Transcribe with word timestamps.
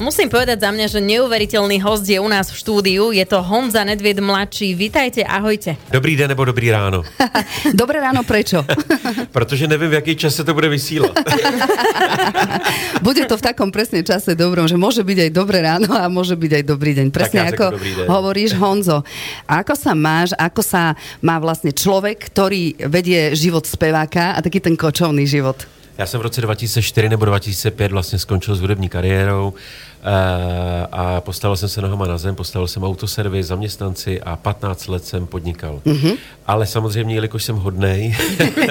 Musím 0.00 0.32
povedať 0.32 0.64
za 0.64 0.72
mňa, 0.72 0.86
že 0.88 0.96
neuveriteľný 1.04 1.76
host 1.84 2.08
je 2.08 2.16
u 2.16 2.24
nás 2.24 2.48
v 2.48 2.56
štúdiu. 2.56 3.12
Je 3.12 3.20
to 3.28 3.44
Honza 3.44 3.84
Nedvied 3.84 4.16
mladší. 4.16 4.72
Vítajte, 4.72 5.20
ahojte. 5.28 5.76
Dobrý 5.92 6.16
den 6.16 6.32
nebo 6.32 6.48
dobrý 6.48 6.72
ráno. 6.72 7.04
Dobré 7.76 8.00
ráno, 8.00 8.24
prečo? 8.24 8.64
Protože 9.36 9.68
nevím, 9.68 9.92
v 9.92 10.00
jaký 10.00 10.16
čas 10.16 10.32
se 10.34 10.44
to 10.44 10.56
bude 10.56 10.72
vysílat. 10.72 11.12
bude 13.04 13.28
to 13.28 13.36
v 13.36 13.42
takom 13.44 13.68
presne 13.68 14.00
čase 14.00 14.32
dobrom, 14.32 14.64
že 14.64 14.80
môže 14.80 15.04
byť 15.04 15.28
aj 15.28 15.30
dobré 15.36 15.60
ráno 15.60 15.92
a 15.92 16.08
môže 16.08 16.32
byť 16.32 16.52
aj 16.56 16.64
dobrý 16.64 16.96
deň. 16.96 17.06
Presne 17.12 17.52
ako 17.52 17.76
hovoríš, 18.08 18.56
Honzo. 18.56 19.04
Ako 19.44 19.76
sa 19.76 19.92
máš, 19.92 20.32
ako 20.40 20.64
sa 20.64 20.96
má 21.20 21.36
vlastne 21.36 21.76
človek, 21.76 22.32
ktorý 22.32 22.88
vedie 22.88 23.36
život 23.36 23.68
speváka 23.68 24.32
a 24.32 24.40
taký 24.40 24.64
ten 24.64 24.80
kočovný 24.80 25.28
život? 25.28 25.79
Já 26.00 26.06
jsem 26.06 26.20
v 26.20 26.22
roce 26.22 26.40
2004 26.40 27.08
nebo 27.08 27.24
2005 27.24 27.92
vlastně 27.92 28.18
skončil 28.18 28.54
s 28.54 28.60
hudební 28.60 28.88
kariérou 28.88 29.54
Eh, 30.02 30.86
a 30.92 31.20
postavil 31.20 31.56
jsem 31.56 31.68
se 31.68 31.82
nohama 31.82 32.06
na 32.06 32.18
zem, 32.18 32.34
postavil 32.34 32.68
jsem 32.68 32.84
autoservis, 32.84 33.46
zaměstnanci 33.46 34.20
a 34.20 34.36
15 34.36 34.88
let 34.88 35.04
jsem 35.04 35.26
podnikal. 35.26 35.80
Mm-hmm. 35.86 36.16
Ale 36.46 36.66
samozřejmě, 36.66 37.14
jelikož 37.14 37.44
jsem 37.44 37.56
hodnej 37.56 38.16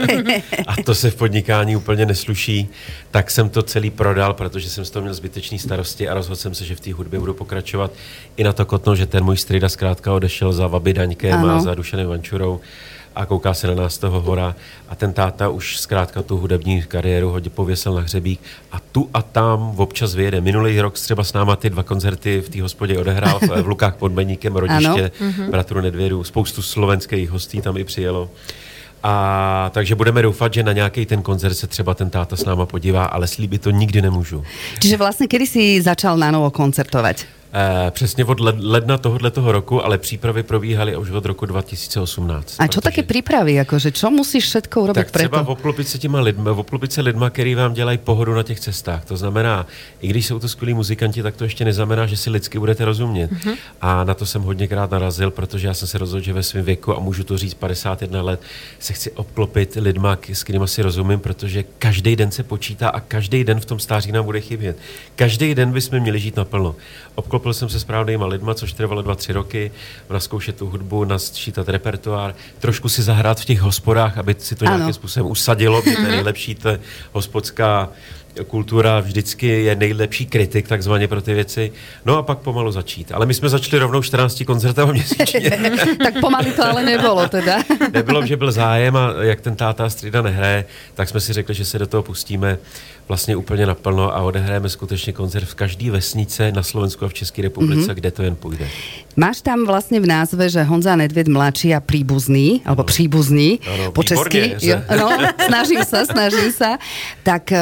a 0.67 0.75
to 0.85 0.95
se 0.95 1.11
v 1.11 1.15
podnikání 1.15 1.75
úplně 1.75 2.05
nesluší, 2.05 2.69
tak 3.11 3.31
jsem 3.31 3.49
to 3.49 3.63
celý 3.63 3.89
prodal, 3.89 4.33
protože 4.33 4.69
jsem 4.69 4.85
z 4.85 4.89
toho 4.89 5.01
měl 5.01 5.13
zbytečný 5.13 5.59
starosti 5.59 6.09
a 6.09 6.13
rozhodl 6.13 6.35
jsem 6.35 6.55
se, 6.55 6.65
že 6.65 6.75
v 6.75 6.79
té 6.79 6.93
hudbě 6.93 7.19
budu 7.19 7.33
pokračovat. 7.33 7.91
I 8.37 8.43
na 8.43 8.53
to 8.53 8.65
kotno, 8.65 8.95
že 8.95 9.05
ten 9.05 9.23
můj 9.23 9.37
strýda 9.37 9.69
zkrátka 9.69 10.13
odešel 10.13 10.53
za 10.53 10.67
Vaby 10.67 10.93
Daňkem 10.93 11.39
ano. 11.39 11.55
a 11.55 11.59
za 11.59 11.75
Dušanem 11.75 12.07
Vančurou 12.07 12.59
a 13.19 13.25
kouká 13.25 13.53
se 13.53 13.67
na 13.67 13.75
nás 13.75 13.97
toho 13.97 14.21
hora 14.21 14.55
a 14.89 14.95
ten 14.95 15.13
táta 15.13 15.49
už 15.49 15.79
zkrátka 15.79 16.23
tu 16.23 16.37
hudební 16.37 16.83
kariéru 16.83 17.29
hodně 17.29 17.49
pověsil 17.49 17.93
na 17.93 18.01
hřebík 18.01 18.39
a 18.71 18.79
tu 18.91 19.09
a 19.13 19.21
tam 19.21 19.73
občas 19.77 20.15
vyjede. 20.15 20.41
Minulý 20.41 20.81
rok 20.81 20.99
třeba 20.99 21.23
s 21.23 21.33
náma 21.33 21.55
ty 21.55 21.69
dva 21.69 21.83
koncerty 21.83 22.41
v 22.41 22.49
té 22.49 22.61
hospodě 22.61 22.97
odehrál 22.97 23.39
v, 23.39 23.63
v 23.63 23.67
Lukách 23.67 23.95
pod 23.95 24.11
Beníkem, 24.11 24.55
rodiště 24.55 25.11
ano. 25.21 25.31
Mhm. 25.31 25.51
bratru 25.51 25.81
Nedvědu. 25.81 26.23
Spoustu 26.23 26.61
slovenských 26.61 27.29
hostí 27.29 27.61
tam 27.61 27.77
i 27.77 27.83
přijelo. 27.83 28.29
A 29.03 29.71
takže 29.73 29.95
budeme 29.95 30.21
doufat, 30.21 30.53
že 30.53 30.63
na 30.63 30.71
nějaký 30.71 31.05
ten 31.05 31.21
koncert 31.21 31.53
se 31.53 31.67
třeba 31.67 31.93
ten 31.93 32.09
táta 32.09 32.35
s 32.35 32.45
náma 32.45 32.65
podívá, 32.65 33.05
ale 33.05 33.27
slíbit 33.27 33.61
to 33.61 33.69
nikdy 33.69 34.01
nemůžu. 34.01 34.43
Čiže 34.81 34.97
vlastně 34.97 35.27
kdy 35.29 35.47
jsi 35.47 35.81
začal 35.81 36.17
na 36.17 36.31
novo 36.31 36.51
koncertovat? 36.51 37.15
Eh, 37.53 37.91
přesně 37.91 38.25
od 38.25 38.39
ledna 38.59 38.97
tohoto 38.97 39.31
toho 39.31 39.51
roku, 39.51 39.85
ale 39.85 39.97
přípravy 39.97 40.43
probíhaly 40.43 40.97
už 40.97 41.09
od 41.09 41.25
roku 41.25 41.45
2018. 41.45 42.55
A 42.59 42.67
co 42.67 42.81
taky 42.81 43.03
přípravy? 43.03 43.53
Jakože, 43.53 43.91
čo 43.91 44.13
musíš 44.13 44.45
všetko 44.45 44.81
urobiť 44.81 44.95
tak 44.95 45.11
třeba 45.11 45.47
oplupit 45.47 45.87
se 45.87 45.97
těma 45.97 46.21
lidma, 46.21 46.51
oplupit 46.51 46.93
se 46.93 47.01
lidma, 47.01 47.29
který 47.29 47.55
vám 47.55 47.73
dělají 47.73 47.97
pohodu 47.97 48.33
na 48.33 48.43
těch 48.43 48.59
cestách. 48.59 49.05
To 49.05 49.17
znamená, 49.17 49.65
i 50.01 50.07
když 50.07 50.25
jsou 50.25 50.39
to 50.39 50.47
skvělí 50.49 50.73
muzikanti, 50.73 51.23
tak 51.23 51.35
to 51.35 51.43
ještě 51.43 51.65
neznamená, 51.65 52.05
že 52.05 52.17
si 52.17 52.29
lidsky 52.29 52.59
budete 52.59 52.85
rozumět. 52.85 53.31
Mm-hmm. 53.31 53.55
A 53.81 54.03
na 54.03 54.13
to 54.13 54.25
jsem 54.25 54.41
hodněkrát 54.41 54.91
narazil, 54.91 55.31
protože 55.31 55.67
já 55.67 55.73
jsem 55.73 55.87
se 55.87 55.97
rozhodl, 55.97 56.23
že 56.23 56.33
ve 56.33 56.43
svém 56.43 56.65
věku, 56.65 56.97
a 56.97 56.99
můžu 56.99 57.23
to 57.23 57.37
říct 57.37 57.53
51 57.53 58.21
let, 58.21 58.41
se 58.79 58.93
chci 58.93 59.11
obklopit 59.11 59.77
lidma, 59.81 60.17
s 60.33 60.43
kterými 60.43 60.67
si 60.67 60.81
rozumím, 60.81 61.19
protože 61.19 61.63
každý 61.79 62.15
den 62.15 62.31
se 62.31 62.43
počítá 62.43 62.89
a 62.89 62.99
každý 62.99 63.43
den 63.43 63.59
v 63.59 63.65
tom 63.65 63.79
stáří 63.79 64.11
nám 64.11 64.25
bude 64.25 64.41
chybět. 64.41 64.77
Každý 65.15 65.55
den 65.55 65.71
bychom 65.71 65.99
měli 65.99 66.19
žít 66.19 66.35
naplno. 66.35 66.75
Obklop 67.15 67.38
obklopil 67.39 67.53
jsem 67.53 67.69
se 67.69 67.79
správnýma 67.79 68.25
lidma, 68.25 68.53
což 68.53 68.73
trvalo 68.73 69.01
dva, 69.01 69.15
tři 69.15 69.33
roky, 69.33 69.71
naskoušet 70.09 70.55
tu 70.55 70.69
hudbu, 70.69 71.03
nasčítat 71.03 71.69
repertoár, 71.69 72.35
trošku 72.59 72.89
si 72.89 73.01
zahrát 73.01 73.39
v 73.39 73.45
těch 73.45 73.61
hospodách, 73.61 74.17
aby 74.17 74.35
si 74.37 74.55
to 74.55 74.65
ano. 74.65 74.75
nějakým 74.75 74.93
způsobem 74.93 75.31
usadilo, 75.31 75.81
protože 75.81 75.95
to 75.95 76.01
je 76.01 76.07
nejlepší 76.07 76.55
ta 76.55 76.69
hospodská 77.13 77.89
kultura 78.47 78.99
vždycky 78.99 79.47
je 79.47 79.75
nejlepší 79.75 80.25
kritik 80.25 80.67
takzvaně 80.67 81.07
pro 81.07 81.21
ty 81.21 81.33
věci. 81.33 81.71
No 82.05 82.17
a 82.17 82.23
pak 82.23 82.37
pomalu 82.37 82.71
začít. 82.71 83.11
Ale 83.11 83.25
my 83.25 83.33
jsme 83.33 83.49
začali 83.49 83.79
rovnou 83.79 84.01
14 84.01 84.43
koncertem 84.45 84.89
měsíčně. 84.91 85.51
tak 86.03 86.13
pomalu 86.21 86.51
to 86.55 86.65
ale 86.65 86.83
nebylo 86.83 87.29
teda. 87.29 87.57
Nebylo, 87.93 88.25
že 88.25 88.37
byl 88.37 88.51
zájem 88.51 88.95
a 88.95 89.13
jak 89.21 89.41
ten 89.41 89.55
táta 89.55 89.89
strida 89.89 90.21
nehraje, 90.21 90.65
tak 90.93 91.09
jsme 91.09 91.19
si 91.19 91.33
řekli, 91.33 91.55
že 91.55 91.65
se 91.65 91.79
do 91.79 91.87
toho 91.87 92.03
pustíme 92.03 92.57
vlastně 93.07 93.35
úplně 93.35 93.65
naplno 93.65 94.15
a 94.15 94.21
odehrajeme 94.21 94.69
skutečně 94.69 95.13
koncert 95.13 95.45
v 95.45 95.55
každé 95.55 95.91
vesnice 95.91 96.51
na 96.51 96.63
Slovensku 96.63 97.05
a 97.05 97.07
v 97.07 97.13
České 97.13 97.41
republice, 97.41 97.91
mm-hmm. 97.91 97.95
kde 97.95 98.11
to 98.11 98.23
jen 98.23 98.35
půjde. 98.35 98.67
Máš 99.15 99.41
tam 99.41 99.65
vlastně 99.65 99.99
v 99.99 100.05
názve, 100.05 100.49
že 100.49 100.63
Honza 100.63 100.95
Nedvěd 100.95 101.27
mladší 101.27 101.75
a 101.75 101.79
příbuzný, 101.79 102.61
alebo 102.65 102.83
příbuzný 102.83 103.59
ano, 103.73 103.91
po 103.91 104.03
česky. 104.03 104.55
Jo, 104.61 104.77
no, 104.99 105.17
snažím 105.45 105.83
se, 105.83 106.05
snažím 106.05 106.51
se. 106.51 106.77
Tak 107.23 107.51
uh, 107.51 107.57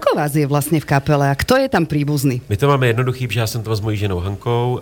kolko 0.00 0.16
vás 0.16 0.34
je 0.34 0.46
vlastně 0.46 0.80
v 0.80 0.84
kapele 0.84 1.30
a 1.30 1.34
kdo 1.34 1.56
je 1.56 1.68
tam 1.68 1.86
příbuzný? 1.86 2.42
My 2.48 2.56
to 2.56 2.68
máme 2.68 2.86
jednoduchý, 2.86 3.26
protože 3.26 3.40
já 3.40 3.46
jsem 3.46 3.62
tam 3.62 3.76
s 3.76 3.80
mojí 3.80 3.96
ženou 3.96 4.20
Hankou, 4.20 4.80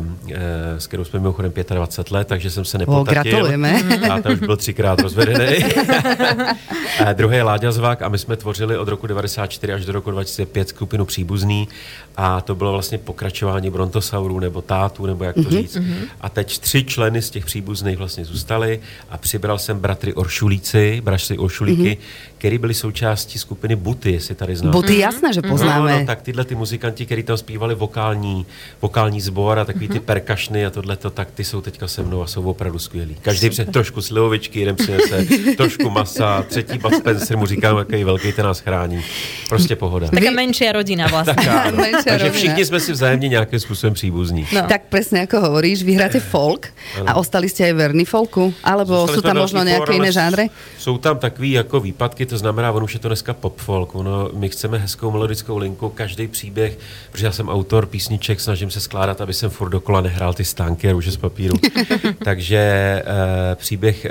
uh, 0.00 0.06
uh, 0.06 0.36
s 0.78 0.86
kterou 0.86 1.04
jsme 1.04 1.18
mimochodem 1.18 1.52
25 1.74 2.14
let, 2.14 2.28
takže 2.28 2.50
jsem 2.50 2.64
se 2.64 2.78
nepotatil. 2.78 3.20
O, 3.20 3.22
gratulujeme. 3.22 3.82
A 4.10 4.20
ta 4.20 4.30
už 4.30 4.38
byl 4.38 4.56
třikrát 4.56 5.00
rozvedený. 5.00 5.64
uh, 5.64 7.12
druhý 7.12 7.36
je 7.36 7.42
Láďa 7.42 7.72
Zvák 7.72 8.02
a 8.02 8.08
my 8.08 8.18
jsme 8.18 8.36
tvořili 8.36 8.78
od 8.78 8.88
roku 8.88 9.06
90 9.06 9.46
1994 9.46 9.72
až 9.72 9.84
do 9.86 9.92
roku 9.92 10.10
2005 10.10 10.68
skupinu 10.68 11.04
Příbuzný 11.04 11.68
a 12.16 12.40
to 12.40 12.54
bylo 12.54 12.72
vlastně 12.72 12.98
pokračování 12.98 13.70
Brontosaurů 13.70 14.40
nebo 14.40 14.62
Tátů, 14.62 15.06
nebo 15.06 15.24
jak 15.24 15.34
to 15.34 15.40
mm-hmm. 15.40 15.50
říct. 15.50 15.76
Mm-hmm. 15.76 16.04
A 16.20 16.28
teď 16.28 16.58
tři 16.58 16.84
členy 16.84 17.22
z 17.22 17.30
těch 17.30 17.44
příbuzných 17.44 17.98
vlastně 17.98 18.24
zůstali 18.24 18.80
a 19.10 19.18
přibral 19.18 19.58
jsem 19.58 19.78
bratry 19.78 20.14
Oršulíci, 20.14 21.00
bratři 21.04 21.38
Oršulíky, 21.38 21.98
mm-hmm 22.00 22.33
který 22.44 22.58
byli 22.58 22.74
součástí 22.74 23.38
skupiny 23.38 23.76
Buty, 23.76 24.12
jestli 24.12 24.34
tady 24.34 24.56
znáte. 24.56 24.76
Buty, 24.76 24.98
jasné, 24.98 25.32
že 25.32 25.42
poznáme. 25.42 25.92
No, 25.92 25.98
no, 25.98 26.06
tak 26.06 26.22
tyhle 26.22 26.44
ty 26.44 26.54
muzikanti, 26.54 27.06
kteří 27.06 27.22
tam 27.22 27.36
zpívali 27.36 27.74
vokální, 27.74 28.46
vokální 28.82 29.20
sbor 29.20 29.58
a 29.58 29.64
takový 29.64 29.88
ty 29.88 29.94
mhm. 29.94 30.02
perkašny 30.02 30.66
a 30.66 30.70
tohle, 30.70 30.96
tak 30.96 31.30
ty 31.30 31.44
jsou 31.44 31.60
teďka 31.60 31.88
se 31.88 32.02
mnou 32.02 32.22
a 32.22 32.26
jsou 32.26 32.42
opravdu 32.42 32.78
skvělí. 32.78 33.16
Každý 33.22 33.50
před 33.50 33.72
trošku 33.72 34.02
slivovičky, 34.02 34.60
jeden 34.60 34.76
přinese 34.76 35.26
trošku 35.56 35.90
masa, 35.90 36.42
třetí 36.42 36.78
Bud 36.78 36.94
Spencer 36.94 37.36
mu 37.36 37.46
říká, 37.46 37.78
jaký 37.78 38.04
velký 38.04 38.32
ten 38.32 38.44
nás 38.44 38.60
chrání. 38.60 39.04
Prostě 39.48 39.76
pohoda. 39.76 40.08
Taká 40.08 40.30
menší 40.30 40.72
rodina 40.72 41.06
vlastně. 41.06 41.34
tak, 41.34 41.74
Takže 42.04 42.30
všichni 42.30 42.64
jsme 42.64 42.80
si 42.80 42.92
vzájemně 42.92 43.28
nějakým 43.28 43.60
způsobem 43.60 43.94
příbuzní. 43.94 44.46
No. 44.54 44.62
Tak 44.68 44.82
přesně 44.88 45.18
jako 45.18 45.40
hovoríš, 45.40 45.82
vy 45.82 45.92
hráte 45.92 46.20
folk 46.20 46.68
a 47.06 47.14
ostali 47.14 47.48
jste 47.48 47.68
i 47.68 47.72
verný 47.72 48.04
folku? 48.04 48.54
Alebo 48.64 49.08
jsou 49.08 49.20
tam 49.20 49.36
možno 49.36 49.62
nějaké 49.62 49.92
jiné 49.92 50.12
žánry? 50.12 50.50
Jsou 50.78 50.98
tam 50.98 51.18
takový 51.18 51.50
jako 51.50 51.80
výpadky, 51.80 52.26
to 52.34 52.38
znamená, 52.38 52.72
on 52.72 52.82
už 52.82 52.94
je 52.94 53.00
to 53.00 53.08
dneska 53.08 53.34
pop 53.34 53.58
folk. 53.58 53.94
No, 53.94 54.30
my 54.34 54.48
chceme 54.48 54.78
hezkou 54.78 55.10
melodickou 55.10 55.58
linku, 55.58 55.88
každý 55.88 56.28
příběh, 56.28 56.78
protože 57.12 57.26
já 57.26 57.32
jsem 57.32 57.48
autor 57.48 57.86
písniček, 57.86 58.40
snažím 58.40 58.70
se 58.70 58.80
skládat, 58.80 59.20
aby 59.20 59.32
jsem 59.32 59.50
furt 59.50 59.68
dokola 59.68 60.00
nehrál 60.00 60.34
ty 60.34 60.44
stánky 60.44 60.90
růže 60.90 61.10
z 61.10 61.16
papíru. 61.16 61.56
Takže 62.24 62.58
e, 62.58 63.54
příběh, 63.54 64.04
e, 64.04 64.10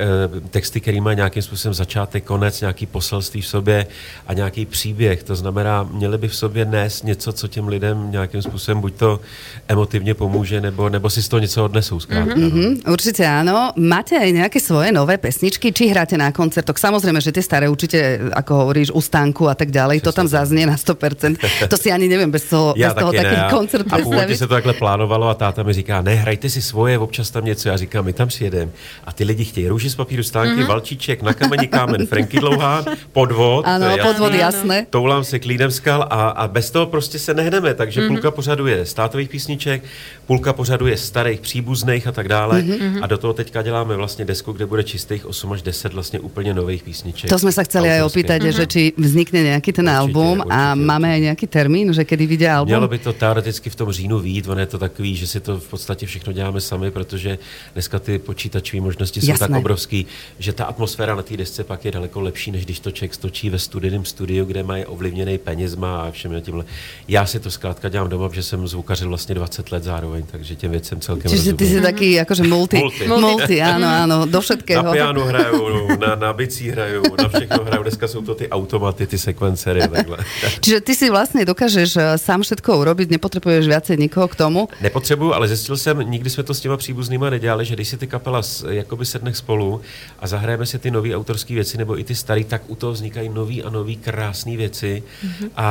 texty, 0.50 0.80
který 0.80 1.02
má 1.02 1.14
nějakým 1.14 1.42
způsobem 1.42 1.74
začátek, 1.74 2.24
konec, 2.24 2.62
nějaký 2.62 2.86
poselství 2.86 3.42
v 3.42 3.48
sobě 3.48 3.88
a 4.28 4.34
nějaký 4.34 4.66
příběh. 4.66 5.24
To 5.24 5.36
znamená, 5.36 5.84
měli 5.84 6.18
by 6.18 6.28
v 6.28 6.36
sobě 6.36 6.66
nést 6.66 7.04
něco, 7.04 7.34
co 7.34 7.48
těm 7.48 7.68
lidem 7.68 8.12
nějakým 8.12 8.42
způsobem 8.42 8.82
buď 8.82 8.94
to 8.94 9.20
emotivně 9.68 10.14
pomůže, 10.14 10.62
nebo, 10.62 10.90
nebo 10.90 11.10
si 11.10 11.24
z 11.24 11.28
toho 11.28 11.40
něco 11.40 11.66
odnesou. 11.66 12.00
Zkrátka, 12.00 12.36
mm-hmm, 12.36 12.82
no. 12.86 12.94
Určitě 12.94 13.26
ano. 13.28 13.72
Máte 13.76 14.20
aj 14.20 14.32
nějaké 14.32 14.60
svoje 14.60 14.92
nové 14.92 15.18
pesničky, 15.18 15.72
či 15.72 15.88
hráte 15.88 16.18
na 16.18 16.32
koncertoch? 16.32 16.78
Samozřejmě, 16.78 17.22
že 17.22 17.32
ty 17.32 17.44
staré 17.44 17.70
určitě 17.70 18.13
ako 18.34 18.56
hovoríš, 18.56 18.92
u 18.92 19.02
stánku 19.02 19.50
a 19.50 19.56
tak 19.56 19.72
ďalej, 19.72 20.00
Přesně 20.00 20.12
to 20.12 20.16
tam 20.16 20.28
zaznie 20.28 20.66
na 20.68 20.76
100%. 20.76 21.68
To 21.68 21.78
si 21.78 21.92
ani 21.92 22.08
nevím 22.08 22.32
bez 22.32 22.44
toho, 22.44 22.74
bez 22.78 22.94
toho 22.94 23.12
taky 23.12 23.36
ne. 23.36 23.48
koncert 23.50 23.86
A 23.92 23.98
původně 23.98 24.36
se 24.36 24.48
to 24.48 24.54
takhle 24.54 24.74
plánovalo 24.74 25.28
a 25.28 25.34
táta 25.34 25.64
mi 25.64 25.74
říká, 25.74 26.02
ne, 26.02 26.16
hrajte 26.16 26.50
si 26.50 26.62
svoje, 26.62 27.00
občas 27.00 27.32
tam 27.32 27.46
něco. 27.46 27.70
Já 27.70 27.78
říkám, 27.78 28.06
my 28.06 28.14
tam 28.14 28.28
přijedeme. 28.28 28.72
A 29.06 29.12
ty 29.12 29.24
lidi 29.24 29.46
chtějí 29.46 29.68
růži 29.68 29.90
z 29.90 29.96
papíru 29.96 30.24
stánky, 30.24 30.62
mm-hmm. 30.62 30.68
valčíček, 30.68 31.22
na 31.22 31.34
kameni 31.34 31.68
kámen, 31.68 32.06
Franky 32.12 32.40
Dlouhá, 32.40 32.86
podvod. 33.12 33.66
Ano, 33.68 33.86
jasný, 33.86 34.04
podvod, 34.04 34.34
jasné. 34.34 34.86
Toulám 34.90 35.24
se 35.24 35.40
klídem 35.40 35.72
skal 35.72 36.08
a, 36.10 36.30
a 36.30 36.48
bez 36.48 36.72
toho 36.72 36.86
prostě 36.86 37.20
se 37.20 37.34
nehneme. 37.34 37.74
Takže 37.74 38.02
mm-hmm. 38.02 38.08
půlka 38.08 38.32
pořadu 38.32 38.68
je 38.68 38.86
státových 38.86 39.30
písniček, 39.30 39.84
půlka 40.26 40.54
pořadu 40.54 40.88
je 40.88 40.98
starých 40.98 41.40
příbuzných 41.42 42.08
a 42.08 42.12
tak 42.12 42.28
dále. 42.28 42.62
Mm-hmm. 42.62 43.00
A 43.02 43.08
do 43.08 43.18
toho 43.18 43.34
teďka 43.34 43.62
děláme 43.62 43.96
vlastně 43.96 44.26
desku, 44.26 44.52
kde 44.52 44.66
bude 44.66 44.84
čistých 44.84 45.26
8 45.26 45.52
až 45.54 45.62
10 45.62 45.94
vlastně 45.94 46.20
úplně 46.20 46.54
nových 46.54 46.84
písniček. 46.84 47.30
To 47.30 47.40
jsme 47.40 47.52
se 47.52 47.64
chceli 47.64 47.90
aj 47.90 48.03
opýtať, 48.06 48.42
mm-hmm. 48.42 48.58
že 48.58 48.66
či 48.68 48.82
vznikne 48.98 49.40
nejaký 49.44 49.72
ten 49.74 49.86
Určite. 49.86 49.98
album 49.98 50.38
určitě, 50.40 50.54
a 50.54 50.74
určitě. 50.74 50.86
máme 50.86 51.08
aj 51.14 51.20
nějaký 51.22 51.48
termín, 51.48 51.94
že 51.94 52.04
kdy 52.04 52.26
vyjde 52.28 52.50
album? 52.52 52.70
Mělo 52.70 52.88
by 52.88 52.98
to 52.98 53.14
teoreticky 53.14 53.70
v 53.70 53.76
tom 53.76 53.92
říjnu 53.92 54.20
výjít, 54.20 54.48
ono 54.48 54.60
je 54.60 54.66
to 54.66 54.78
takový, 54.78 55.16
že 55.16 55.28
si 55.28 55.40
to 55.40 55.60
v 55.60 55.68
podstatě 55.68 56.06
všechno 56.06 56.34
děláme 56.34 56.62
sami, 56.62 56.92
protože 56.92 57.38
dneska 57.74 58.00
ty 58.00 58.20
počítačové 58.20 58.82
možnosti 58.82 59.22
jsou 59.22 59.28
Jasné. 59.32 59.48
tak 59.48 59.58
obrovský, 59.58 60.06
že 60.40 60.54
ta 60.54 60.66
atmosféra 60.66 61.16
na 61.16 61.22
té 61.22 61.38
desce 61.38 61.64
pak 61.64 61.86
je 61.86 61.92
daleko 61.92 62.22
lepší, 62.22 62.52
než 62.52 62.66
když 62.66 62.80
to 62.80 62.92
člověk 62.92 63.14
stočí 63.14 63.50
ve 63.50 63.60
studijním 63.60 64.06
studiu, 64.06 64.46
kde 64.46 64.64
mají 64.64 64.86
ovlivněný 64.86 65.38
penězma 65.38 66.02
a 66.02 66.12
všem 66.12 66.42
tímhle. 66.42 66.66
Já 67.08 67.26
si 67.26 67.40
to 67.40 67.52
zkrátka 67.52 67.90
dělám 67.90 68.10
doma, 68.10 68.30
že 68.34 68.44
jsem 68.44 68.68
zvukařil 68.68 69.10
vlastně 69.10 69.36
20 69.36 69.72
let 69.72 69.84
zároveň, 69.84 70.24
takže 70.32 70.56
těm 70.56 70.72
věcem 70.72 71.00
celkem 71.00 71.32
Čiže 71.32 71.36
rozumím. 71.52 71.58
ty 71.58 71.66
jsi 71.68 71.82
taky 71.82 72.12
jakože 72.12 72.44
multi, 72.44 72.78
multi. 72.78 73.08
multi 73.08 73.62
ano, 73.62 73.88
ano, 73.88 74.26
do 74.26 74.42
všetkého. 74.42 74.84
Na 74.84 74.92
pianu 74.92 75.22
hrajou, 75.22 75.88
na, 76.00 76.16
na 76.16 76.34
bicí 76.34 76.70
hrajou, 76.70 77.04
na 77.22 77.30
všechno 77.30 77.64
hrajou. 77.84 77.90
Dneska 77.90 78.08
jsou 78.08 78.22
to 78.22 78.36
ty 78.36 78.50
automaty, 78.50 79.08
ty 79.08 79.18
sekvencery. 79.18 79.82
Čiže 80.62 80.82
ty 80.82 80.96
si 80.96 81.10
vlastně 81.10 81.46
dokážeš 81.46 81.96
eh, 81.96 82.18
sám 82.18 82.42
všetko 82.42 82.78
urobiť, 82.78 83.10
nepotřebuješ 83.10 83.68
viacej 83.68 83.98
nikoho 83.98 84.28
k 84.28 84.36
tomu? 84.36 84.68
Nepotřebuju, 84.82 85.34
ale 85.34 85.48
zjistil 85.48 85.78
jsem, 85.78 86.00
nikdy 86.00 86.30
jsme 86.30 86.44
to 86.44 86.54
s 86.54 86.60
těma 86.60 86.78
příbuznýma 86.78 87.30
nedělali, 87.30 87.66
že 87.66 87.76
když 87.76 87.88
si 87.88 87.98
ty 87.98 88.08
kapela 88.08 88.42
jakoby 88.70 89.06
sedne 89.06 89.34
spolu 89.34 89.82
a 90.20 90.28
zahrajeme 90.28 90.66
si 90.66 90.80
ty 90.80 90.92
nové 90.92 91.16
autorské 91.16 91.54
věci 91.54 91.78
nebo 91.78 92.00
i 92.00 92.04
ty 92.04 92.16
staré, 92.16 92.44
tak 92.44 92.62
u 92.68 92.76
toho 92.76 92.94
vznikají 92.94 93.30
nový 93.30 93.64
a 93.64 93.70
nový 93.70 93.96
krásné 93.98 94.58
věci 94.58 95.04
mm-hmm. 95.04 95.50
a, 95.56 95.68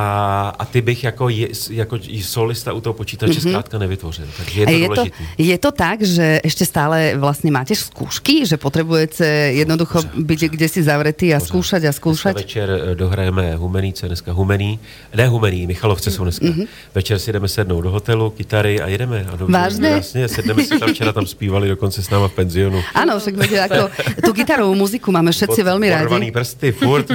a 0.59 0.65
ty 0.65 0.81
bych 0.81 1.03
jako, 1.03 1.29
je, 1.29 1.47
jako 1.69 1.99
solista 2.21 2.73
u 2.73 2.81
toho 2.81 2.93
počítače 2.93 3.33
mm-hmm. 3.33 3.49
zkrátka 3.49 3.77
nevytvořil. 3.77 4.27
Takže 4.37 4.61
je 4.61 4.65
to 4.65 4.71
je 4.71 4.89
To, 4.89 5.05
je 5.37 5.57
to 5.57 5.71
tak, 5.71 6.01
že 6.01 6.39
ještě 6.43 6.65
stále 6.65 7.13
vlastně 7.17 7.51
máte 7.51 7.75
zkoušky, 7.75 8.45
že 8.45 8.57
potřebujete 8.57 9.25
jednoducho 9.53 10.01
být 10.17 10.39
kde 10.39 10.69
si 10.69 10.83
zavretý 10.83 11.33
a 11.33 11.39
zkoušet 11.39 11.85
a 11.85 11.91
zkoušet? 11.91 12.02
Večer 12.33 12.69
eh, 12.69 12.95
dohrajeme 12.95 13.55
Humenice, 13.55 14.07
dneska 14.07 14.31
Humený, 14.31 14.79
ne 15.15 15.27
Humený, 15.27 15.67
Michalovce 15.67 16.11
jsou 16.11 16.23
dneska. 16.23 16.45
Mm-hmm. 16.45 16.67
Večer 16.95 17.19
si 17.19 17.31
jdeme 17.31 17.47
sednout 17.47 17.81
do 17.81 17.91
hotelu, 17.91 18.29
kytary 18.29 18.81
a 18.81 18.87
jedeme. 18.87 19.25
A 19.33 19.35
dobře, 19.35 19.53
Vážně? 19.53 19.87
Jasně, 19.87 20.27
sedneme 20.27 20.63
si 20.63 20.79
tam 20.79 20.89
včera 20.89 21.11
tam 21.11 21.25
zpívali 21.25 21.69
dokonce 21.69 22.03
s 22.03 22.09
náma 22.09 22.27
v 22.27 22.33
penzionu. 22.33 22.81
Ano, 22.95 23.19
však 23.19 23.35
viete, 23.35 23.55
jako 23.55 23.89
tu 24.25 24.31
gitarovou 24.33 24.75
muziku 24.75 25.11
máme 25.11 25.31
všetci 25.31 25.61
Pod, 25.61 25.67
veľmi 25.67 25.87
rádi. 25.89 26.31
prsty, 26.31 26.71
furt. 26.71 27.07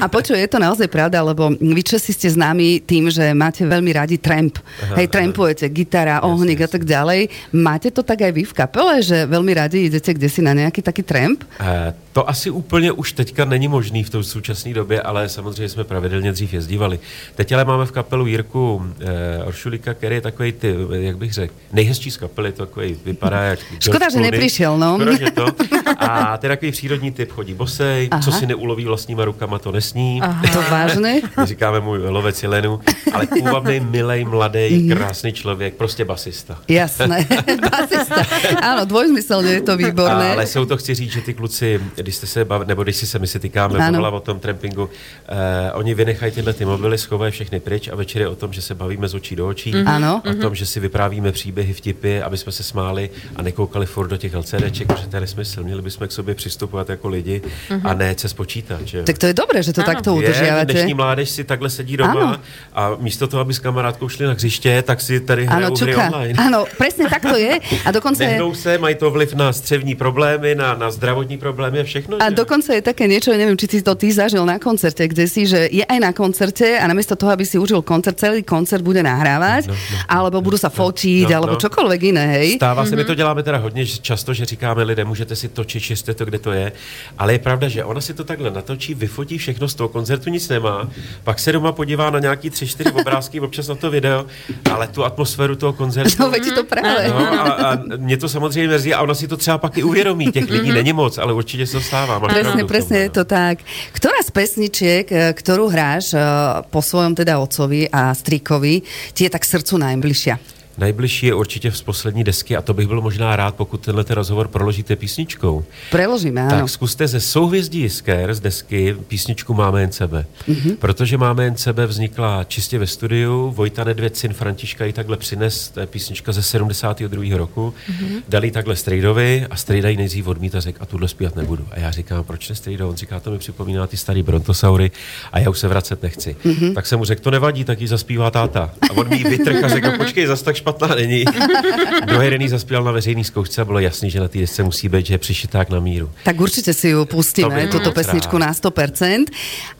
a 0.00 0.08
počuj, 0.08 0.38
je 0.38 0.48
to 0.48 0.58
naozaj 0.58 0.88
pravda, 0.88 1.22
lebo 1.22 1.50
vy 1.50 1.82
Česi 1.82 2.12
ste 2.12 2.30
známi 2.30 2.80
tým, 2.86 3.10
že 3.10 3.34
máte 3.34 3.66
veľmi 3.66 3.90
rádi 3.92 4.16
tramp. 4.18 4.58
Aha, 4.58 5.02
Hej, 5.02 5.10
trampujete, 5.10 5.66
gitara, 5.68 6.22
ohník 6.22 6.64
a 6.64 6.68
tak 6.70 6.84
ďalej. 6.84 7.28
Máte 7.52 7.90
to 7.90 8.02
tak 8.02 8.22
aj 8.22 8.32
vy 8.32 8.42
v 8.46 8.54
kapele, 8.54 8.94
že 9.02 9.26
veľmi 9.26 9.52
rádi 9.54 9.90
idete 9.90 10.14
kde 10.14 10.28
si 10.28 10.40
na 10.40 10.54
nejaký 10.54 10.80
taký 10.82 11.02
tramp? 11.02 11.42
Uh, 11.58 11.90
to 12.12 12.28
asi 12.28 12.50
úplně 12.50 12.92
už 12.92 13.12
teďka 13.12 13.44
není 13.44 13.68
možný 13.68 14.04
v 14.04 14.10
té 14.10 14.22
současné 14.22 14.74
době, 14.74 15.02
ale 15.02 15.28
samozřejmě 15.28 15.68
jsme 15.68 15.84
pravidelně 15.84 16.32
dřív 16.32 16.54
jezdívali. 16.54 17.00
Teď 17.34 17.52
ale 17.52 17.64
máme 17.64 17.86
v 17.86 17.92
kapelu 17.92 18.26
Jirku 18.26 18.86
eh, 19.00 19.44
Oršulika, 19.44 19.94
který 19.94 20.14
je 20.14 20.20
takový, 20.20 20.52
ty, 20.52 20.76
jak 20.92 21.16
bych 21.16 21.32
řekl, 21.32 21.54
nejhezčí 21.72 22.10
z 22.10 22.16
kapely, 22.16 22.52
to 22.52 22.66
takový 22.66 22.96
vypadá 23.04 23.42
jak... 23.42 23.58
Škoda, 23.80 24.10
že 24.10 24.20
nepřišel, 24.20 24.78
no. 24.78 24.96
Škoda, 24.96 25.16
že 25.18 25.30
to. 25.30 25.46
A 25.98 26.36
ty 26.36 26.48
takový 26.48 26.72
přírodní 26.72 27.12
typ 27.12 27.32
chodí 27.32 27.54
bosej, 27.54 28.08
Aha. 28.10 28.22
co 28.22 28.32
si 28.32 28.46
neuloví 28.46 28.84
vlastníma 28.84 29.24
rukama, 29.24 29.58
to 29.58 29.72
nesní. 29.72 30.20
Aha. 30.22 30.42
To 30.52 30.62
vážně? 30.70 31.22
Říkáme 31.44 31.80
mu 31.80 31.92
lovec 31.92 32.42
Jelenu, 32.42 32.80
ale 33.12 33.26
půvabný, 33.26 33.80
milej, 33.80 34.24
mladý, 34.24 34.78
mhm. 34.78 34.96
krásný 34.96 35.32
člověk, 35.32 35.74
prostě 35.74 36.04
basista. 36.04 36.58
Jasné, 36.68 37.26
basista. 37.70 38.26
Ano, 38.62 38.84
dvojzmyslně 38.84 39.50
je 39.50 39.60
to 39.60 39.76
výborné. 39.76 40.32
Ale 40.32 40.46
jsou 40.46 40.64
to, 40.64 40.76
chci 40.76 40.94
říct, 40.94 41.12
že 41.12 41.20
ty 41.20 41.34
kluci, 41.34 41.80
když 42.02 42.16
jste 42.16 42.26
se 42.26 42.44
bav, 42.44 42.66
nebo 42.66 42.82
když 42.82 42.96
si 42.96 43.06
se 43.06 43.18
my 43.18 43.26
si 43.26 43.38
týkáme 43.38 44.00
o 44.10 44.20
tom 44.20 44.40
trampingu, 44.40 44.90
eh, 45.28 45.72
oni 45.72 45.94
vynechají 45.94 46.32
tyhle 46.32 46.52
ty 46.52 46.64
mobily, 46.64 46.98
schovají 46.98 47.32
všechny 47.32 47.60
pryč 47.60 47.88
a 47.88 47.96
večer 47.96 48.22
je 48.22 48.28
o 48.28 48.36
tom, 48.36 48.52
že 48.52 48.62
se 48.62 48.74
bavíme 48.74 49.08
z 49.08 49.14
očí 49.14 49.36
do 49.36 49.48
očí. 49.48 49.72
Mm-hmm. 49.72 49.88
Ano. 49.88 50.22
O 50.30 50.34
tom, 50.34 50.54
že 50.54 50.66
si 50.66 50.80
vyprávíme 50.80 51.32
příběhy, 51.32 51.72
vtipy, 51.72 52.20
aby 52.20 52.38
jsme 52.38 52.52
se 52.52 52.62
smáli 52.62 53.10
a 53.36 53.42
nekoukali 53.42 53.86
furt 53.86 54.08
do 54.08 54.16
těch 54.16 54.34
LCDček, 54.34 54.86
protože 54.86 55.06
to 55.06 55.16
je 55.16 55.20
nesmysl. 55.20 55.62
Měli 55.62 55.82
bychom 55.82 56.08
k 56.08 56.12
sobě 56.12 56.34
přistupovat 56.34 56.88
jako 56.88 57.08
lidi 57.08 57.42
mm-hmm. 57.68 57.80
a 57.84 57.94
ne 57.94 58.14
přes 58.14 58.32
počítač. 58.32 58.94
Tak 59.04 59.18
to 59.18 59.26
je 59.26 59.34
dobré, 59.34 59.62
že 59.62 59.72
to 59.72 59.80
ano. 59.80 59.92
takto 59.92 60.14
udržíváte. 60.14 60.64
Dnešní 60.64 60.94
mládež 60.94 61.30
si 61.30 61.44
takhle 61.44 61.70
sedí 61.70 61.96
doma 61.96 62.12
ano. 62.12 62.36
a 62.72 62.90
místo 62.98 63.26
toho, 63.28 63.40
aby 63.40 63.54
s 63.54 63.58
kamarádkou 63.58 64.08
šli 64.08 64.26
na 64.26 64.32
hřiště, 64.32 64.82
tak 64.82 65.00
si 65.00 65.20
tady 65.20 65.46
hrajou 65.46 65.74
hry 65.76 65.96
online. 65.96 66.34
Ano, 66.38 66.64
přesně 66.80 67.08
tak 67.08 67.22
to 67.22 67.36
je. 67.36 67.58
A 67.84 67.90
dokonce... 67.90 68.26
Nehnou 68.26 68.54
se, 68.54 68.78
mají 68.78 68.94
to 68.94 69.10
vliv 69.10 69.34
na 69.34 69.52
střevní 69.52 69.94
problémy, 69.94 70.54
na, 70.54 70.74
na 70.74 70.90
zdravotní 70.90 71.38
problémy 71.38 71.80
a 71.80 71.82
všechno. 71.92 72.16
A 72.16 72.32
dokonce 72.32 72.80
je 72.80 72.82
také 72.82 73.04
niečo, 73.04 73.36
neviem, 73.36 73.52
či 73.60 73.68
si 73.68 73.84
to 73.84 73.92
ty 73.92 74.08
zažil 74.08 74.40
na 74.48 74.56
koncerte, 74.56 75.04
kde 75.04 75.28
si, 75.28 75.44
že 75.44 75.68
je 75.68 75.84
aj 75.84 75.98
na 76.00 76.16
koncerte 76.16 76.80
a 76.80 76.84
namiesto 76.88 77.12
toho, 77.12 77.36
aby 77.36 77.44
si 77.44 77.60
užil 77.60 77.84
koncert, 77.84 78.16
celý 78.16 78.40
koncert 78.40 78.80
bude 78.80 79.04
nahrávať, 79.04 79.68
no, 79.68 79.76
no, 79.76 79.96
alebo 80.08 80.40
budú 80.40 80.56
sa 80.56 80.72
fotiť, 80.72 81.28
no, 81.28 81.36
alebo 81.36 81.54
no. 81.56 81.60
čokoľvek 81.60 82.00
iné, 82.08 82.24
hej? 82.40 82.48
Stává 82.56 82.88
se, 82.88 82.96
mm-hmm. 82.96 82.96
my 82.96 83.04
to 83.04 83.14
děláme 83.14 83.42
teda 83.42 83.58
hodně 83.58 83.86
často, 83.86 84.34
že 84.34 84.44
říkáme 84.44 84.82
lidem, 84.82 85.08
můžete 85.08 85.36
si 85.36 85.48
točit, 85.48 85.82
čiste 85.82 86.14
to, 86.14 86.24
kde 86.24 86.38
to 86.38 86.52
je, 86.52 86.72
ale 87.18 87.36
je 87.36 87.38
pravda, 87.38 87.68
že 87.68 87.84
ona 87.84 88.00
si 88.00 88.14
to 88.14 88.24
takhle 88.24 88.50
natočí, 88.50 88.94
vyfotí 88.94 89.38
všechno 89.38 89.68
z 89.68 89.74
toho 89.74 89.88
koncertu, 89.88 90.30
nic 90.30 90.48
nemá, 90.48 90.88
pak 91.24 91.38
se 91.38 91.52
doma 91.52 91.72
podívá 91.72 92.10
na 92.10 92.18
nějaký 92.18 92.50
tři, 92.50 92.66
čtyři 92.66 92.90
obrázky, 92.90 93.40
občas 93.40 93.68
na 93.68 93.74
to 93.74 93.90
video, 93.90 94.26
ale 94.70 94.88
tu 94.88 95.04
atmosféru 95.04 95.56
toho 95.56 95.72
koncertu. 95.72 96.16
No, 96.18 96.30
to 96.54 96.64
právě. 96.64 97.08
No, 97.08 97.40
a, 97.40 97.50
a, 97.50 97.78
mě 97.96 98.16
to 98.16 98.28
samozřejmě 98.28 98.68
mrzí 98.68 98.94
a 98.94 99.02
ona 99.02 99.14
si 99.14 99.28
to 99.28 99.36
třeba 99.36 99.58
pak 99.58 99.78
i 99.78 99.82
uvědomí. 99.82 100.32
Těch 100.32 100.50
lidí 100.50 100.72
není 100.72 100.92
moc, 100.92 101.18
ale 101.18 101.32
určitě 101.32 101.66
se 101.66 101.80
to 101.82 101.90
stává. 101.90 102.22
Presne, 102.22 102.62
presne 102.64 102.98
je 103.06 103.10
to 103.10 103.24
tak. 103.26 103.66
Ktorá 103.90 104.22
z 104.22 104.30
pesničiek, 104.30 105.06
eh, 105.10 105.34
ktorú 105.34 105.66
hráš 105.66 106.14
eh, 106.14 106.22
po 106.70 106.78
svojom 106.78 107.18
teda 107.18 107.42
otcovi 107.42 107.90
a 107.90 108.14
strikovi, 108.14 108.86
ti 109.12 109.26
je 109.26 109.30
tak 109.30 109.42
srdcu 109.42 109.82
najbližšia? 109.82 110.61
Nejbližší 110.78 111.26
je 111.26 111.34
určitě 111.34 111.72
z 111.72 111.82
poslední 111.82 112.24
desky 112.24 112.56
a 112.56 112.62
to 112.62 112.74
bych 112.74 112.86
byl 112.86 113.00
možná 113.00 113.36
rád, 113.36 113.54
pokud 113.54 113.80
tenhle 113.80 114.04
ten 114.04 114.14
rozhovor 114.14 114.48
proložíte 114.48 114.96
písničkou. 114.96 115.64
Preložíme, 115.90 116.40
ano. 116.40 116.50
Tak 116.50 116.68
zkuste 116.68 117.08
ze 117.08 117.20
Souhvězdí 117.20 117.80
Jisker 117.80 118.34
z 118.34 118.40
desky 118.40 118.96
písničku 119.08 119.54
Máme 119.54 119.80
jen 119.80 119.92
sebe. 119.92 120.24
Mm-hmm. 120.48 120.76
Protože 120.76 121.18
Máme 121.18 121.44
jen 121.44 121.56
sebe 121.56 121.86
vznikla 121.86 122.44
čistě 122.44 122.78
ve 122.78 122.86
studiu, 122.86 123.50
Vojta 123.50 123.84
Nedvěd, 123.84 124.16
syn 124.16 124.32
Františka 124.32 124.84
ji 124.84 124.92
takhle 124.92 125.16
přines, 125.16 125.68
to 125.68 125.80
je 125.80 125.86
písnička 125.86 126.32
ze 126.32 126.42
72. 126.42 127.36
roku, 127.36 127.74
mm-hmm. 127.90 128.22
dali 128.28 128.50
takhle 128.50 128.76
Strejdovi 128.76 129.46
a 129.50 129.56
Strejda 129.56 129.88
ji 129.88 129.96
nejdřív 129.96 130.26
odmít 130.26 130.54
a 130.54 130.60
řekl, 130.60 130.78
a 130.82 130.86
tuhle 130.86 131.08
zpívat 131.08 131.36
nebudu. 131.36 131.66
A 131.70 131.78
já 131.78 131.90
říkám, 131.90 132.24
proč 132.24 132.48
ne 132.48 132.54
Strejdo? 132.54 132.88
On 132.88 132.96
říká, 132.96 133.20
to 133.20 133.30
mi 133.30 133.38
připomíná 133.38 133.86
ty 133.86 133.96
starý 133.96 134.22
brontosaury 134.22 134.90
a 135.32 135.38
já 135.38 135.50
už 135.50 135.58
se 135.58 135.68
vracet 135.68 136.02
nechci. 136.02 136.36
Mm-hmm. 136.44 136.74
Tak 136.74 136.86
jsem 136.86 136.98
mu 136.98 137.04
řekl, 137.04 137.22
to 137.22 137.30
nevadí, 137.30 137.64
tak 137.64 137.80
ji 137.80 137.88
zaspívá 137.88 138.30
táta. 138.30 138.70
A 138.90 138.92
on 138.92 139.08
mi 139.08 139.24
vytrh 139.24 139.64
a 139.64 139.68
řekl, 139.68 139.90
počkej, 139.96 140.26
zas 140.26 140.42
tak 140.42 140.61
špatná 140.62 140.94
není. 140.94 141.24
Den 142.06 142.48
zaspíval 142.48 142.84
na 142.84 142.92
veřejný 142.92 143.24
zkoušce 143.24 143.62
a 143.62 143.64
bylo 143.64 143.78
jasný, 143.78 144.10
že 144.10 144.20
na 144.20 144.28
té 144.28 144.38
desce 144.38 144.62
musí 144.62 144.88
být, 144.88 145.06
že 145.06 145.14
je 145.14 145.18
přišiták 145.18 145.70
na 145.70 145.80
míru. 145.80 146.10
Tak 146.24 146.40
určitě 146.40 146.74
si 146.74 146.88
ju 146.88 147.04
pustíme, 147.04 147.66
tuto 147.66 147.92
pesničku 147.92 148.38
rád. 148.38 148.46
na 148.46 148.52
100%. 148.52 149.24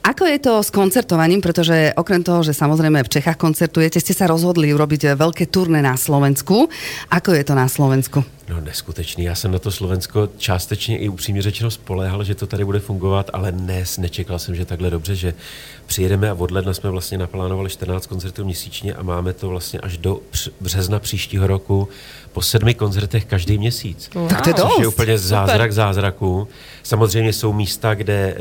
Ako 0.03 0.25
je 0.25 0.39
to 0.39 0.63
s 0.63 0.69
koncertovaním, 0.69 1.41
protože 1.41 1.93
okrem 1.95 2.23
toho, 2.23 2.43
že 2.43 2.53
samozřejmě 2.53 3.03
v 3.03 3.09
Čechách 3.09 3.35
koncertujete, 3.35 3.99
jste 3.99 4.13
se 4.13 4.27
rozhodli 4.27 4.73
urobiť 4.73 5.15
veľké 5.15 5.45
turné 5.47 5.81
na 5.81 5.97
Slovensku. 5.97 6.69
Ako 7.11 7.31
je 7.31 7.43
to 7.43 7.55
na 7.55 7.67
Slovensku? 7.67 8.23
No 8.49 8.61
neskutečný. 8.61 9.23
Já 9.23 9.35
jsem 9.35 9.51
na 9.51 9.59
to 9.59 9.71
Slovensko 9.71 10.29
částečně 10.37 10.97
i 10.97 11.09
upřímně 11.09 11.41
řečeno 11.41 11.71
spoléhal, 11.71 12.23
že 12.23 12.35
to 12.35 12.47
tady 12.47 12.65
bude 12.65 12.79
fungovat, 12.79 13.29
ale 13.33 13.51
dnes 13.51 13.97
nečekal 13.97 14.39
jsem, 14.39 14.55
že 14.55 14.65
takhle 14.65 14.89
dobře, 14.89 15.15
že 15.15 15.33
přijedeme 15.85 16.29
a 16.29 16.33
od 16.33 16.51
ledna 16.51 16.73
jsme 16.73 16.89
vlastně 16.89 17.17
naplánovali 17.17 17.69
14 17.69 18.07
koncertů 18.07 18.45
měsíčně 18.45 18.93
a 18.93 19.03
máme 19.03 19.33
to 19.33 19.49
vlastně 19.49 19.79
až 19.79 19.97
do 19.97 20.19
března 20.61 20.99
příštího 20.99 21.47
roku 21.47 21.89
po 22.33 22.41
sedmi 22.41 22.73
koncertech 22.73 23.25
každý 23.25 23.57
měsíc. 23.57 24.09
Wow. 24.15 24.29
Tak 24.29 24.41
to 24.41 24.49
je 24.49 24.53
Což 24.53 24.71
je 24.79 24.87
úplně 24.87 25.17
zázrak 25.17 25.71
zázraků. 25.71 26.47
Samozřejmě 26.83 27.33
jsou 27.33 27.53
místa, 27.53 27.95
kde 27.95 28.13
e, 28.13 28.35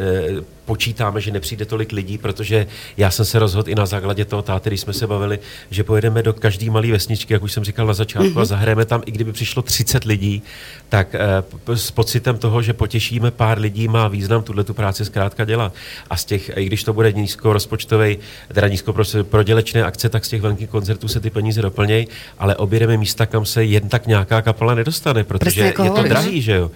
počítáme, 0.65 1.21
že 1.21 1.31
nepřijde 1.31 1.65
tolik 1.65 1.93
lidí, 1.93 2.19
protože 2.19 2.67
já 2.97 3.11
jsem 3.11 3.25
se 3.25 3.39
rozhodl 3.39 3.71
i 3.71 3.75
na 3.75 3.87
základě 3.87 4.25
toho 4.25 4.43
táty, 4.43 4.71
když 4.71 4.81
jsme 4.81 4.93
se 4.93 5.07
bavili, 5.07 5.39
že 5.71 5.85
pojedeme 5.85 6.23
do 6.23 6.33
každé 6.33 6.71
malé 6.71 6.91
vesničky, 6.91 7.33
jak 7.33 7.43
už 7.43 7.53
jsem 7.53 7.65
říkal 7.65 7.87
na 7.87 7.95
začátku, 7.95 8.29
mm-hmm. 8.29 8.41
a 8.41 8.45
zahrajeme 8.45 8.85
tam, 8.85 9.03
i 9.07 9.11
kdyby 9.11 9.33
přišlo 9.33 9.63
30 9.63 10.05
lidí, 10.05 10.43
tak 10.89 11.15
e, 11.15 11.43
s 11.77 11.91
pocitem 11.91 12.39
toho, 12.39 12.63
že 12.63 12.73
potěšíme 12.73 13.31
pár 13.31 13.59
lidí, 13.59 13.89
má 13.89 14.09
význam 14.09 14.43
tuhle 14.43 14.65
tu 14.65 14.75
práci 14.75 15.05
zkrátka 15.05 15.45
dělat. 15.45 15.75
A 16.11 16.17
z 16.17 16.25
těch, 16.25 16.51
i 16.57 16.65
když 16.65 16.85
to 16.85 16.93
bude 16.93 17.13
nízko 17.13 17.53
rozpočtový, 17.53 18.19
teda 18.55 18.69
nízko 18.69 18.95
prodělečné 19.23 19.85
akce, 19.85 20.09
tak 20.09 20.25
z 20.25 20.29
těch 20.29 20.43
velkých 20.43 20.69
koncertů 20.69 21.09
se 21.09 21.21
ty 21.21 21.31
peníze 21.31 21.63
doplnějí, 21.63 22.09
ale 22.39 22.57
objedeme 22.57 22.97
místa, 22.97 23.27
kam 23.27 23.45
se 23.45 23.65
jen 23.83 23.89
tak 23.89 24.07
nějaká 24.07 24.43
kapela 24.43 24.75
nedostane, 24.75 25.25
protože 25.25 25.61
je 25.61 25.73
to 25.73 26.03
drahý, 26.03 26.43
že 26.43 26.53
jo. 26.53 26.71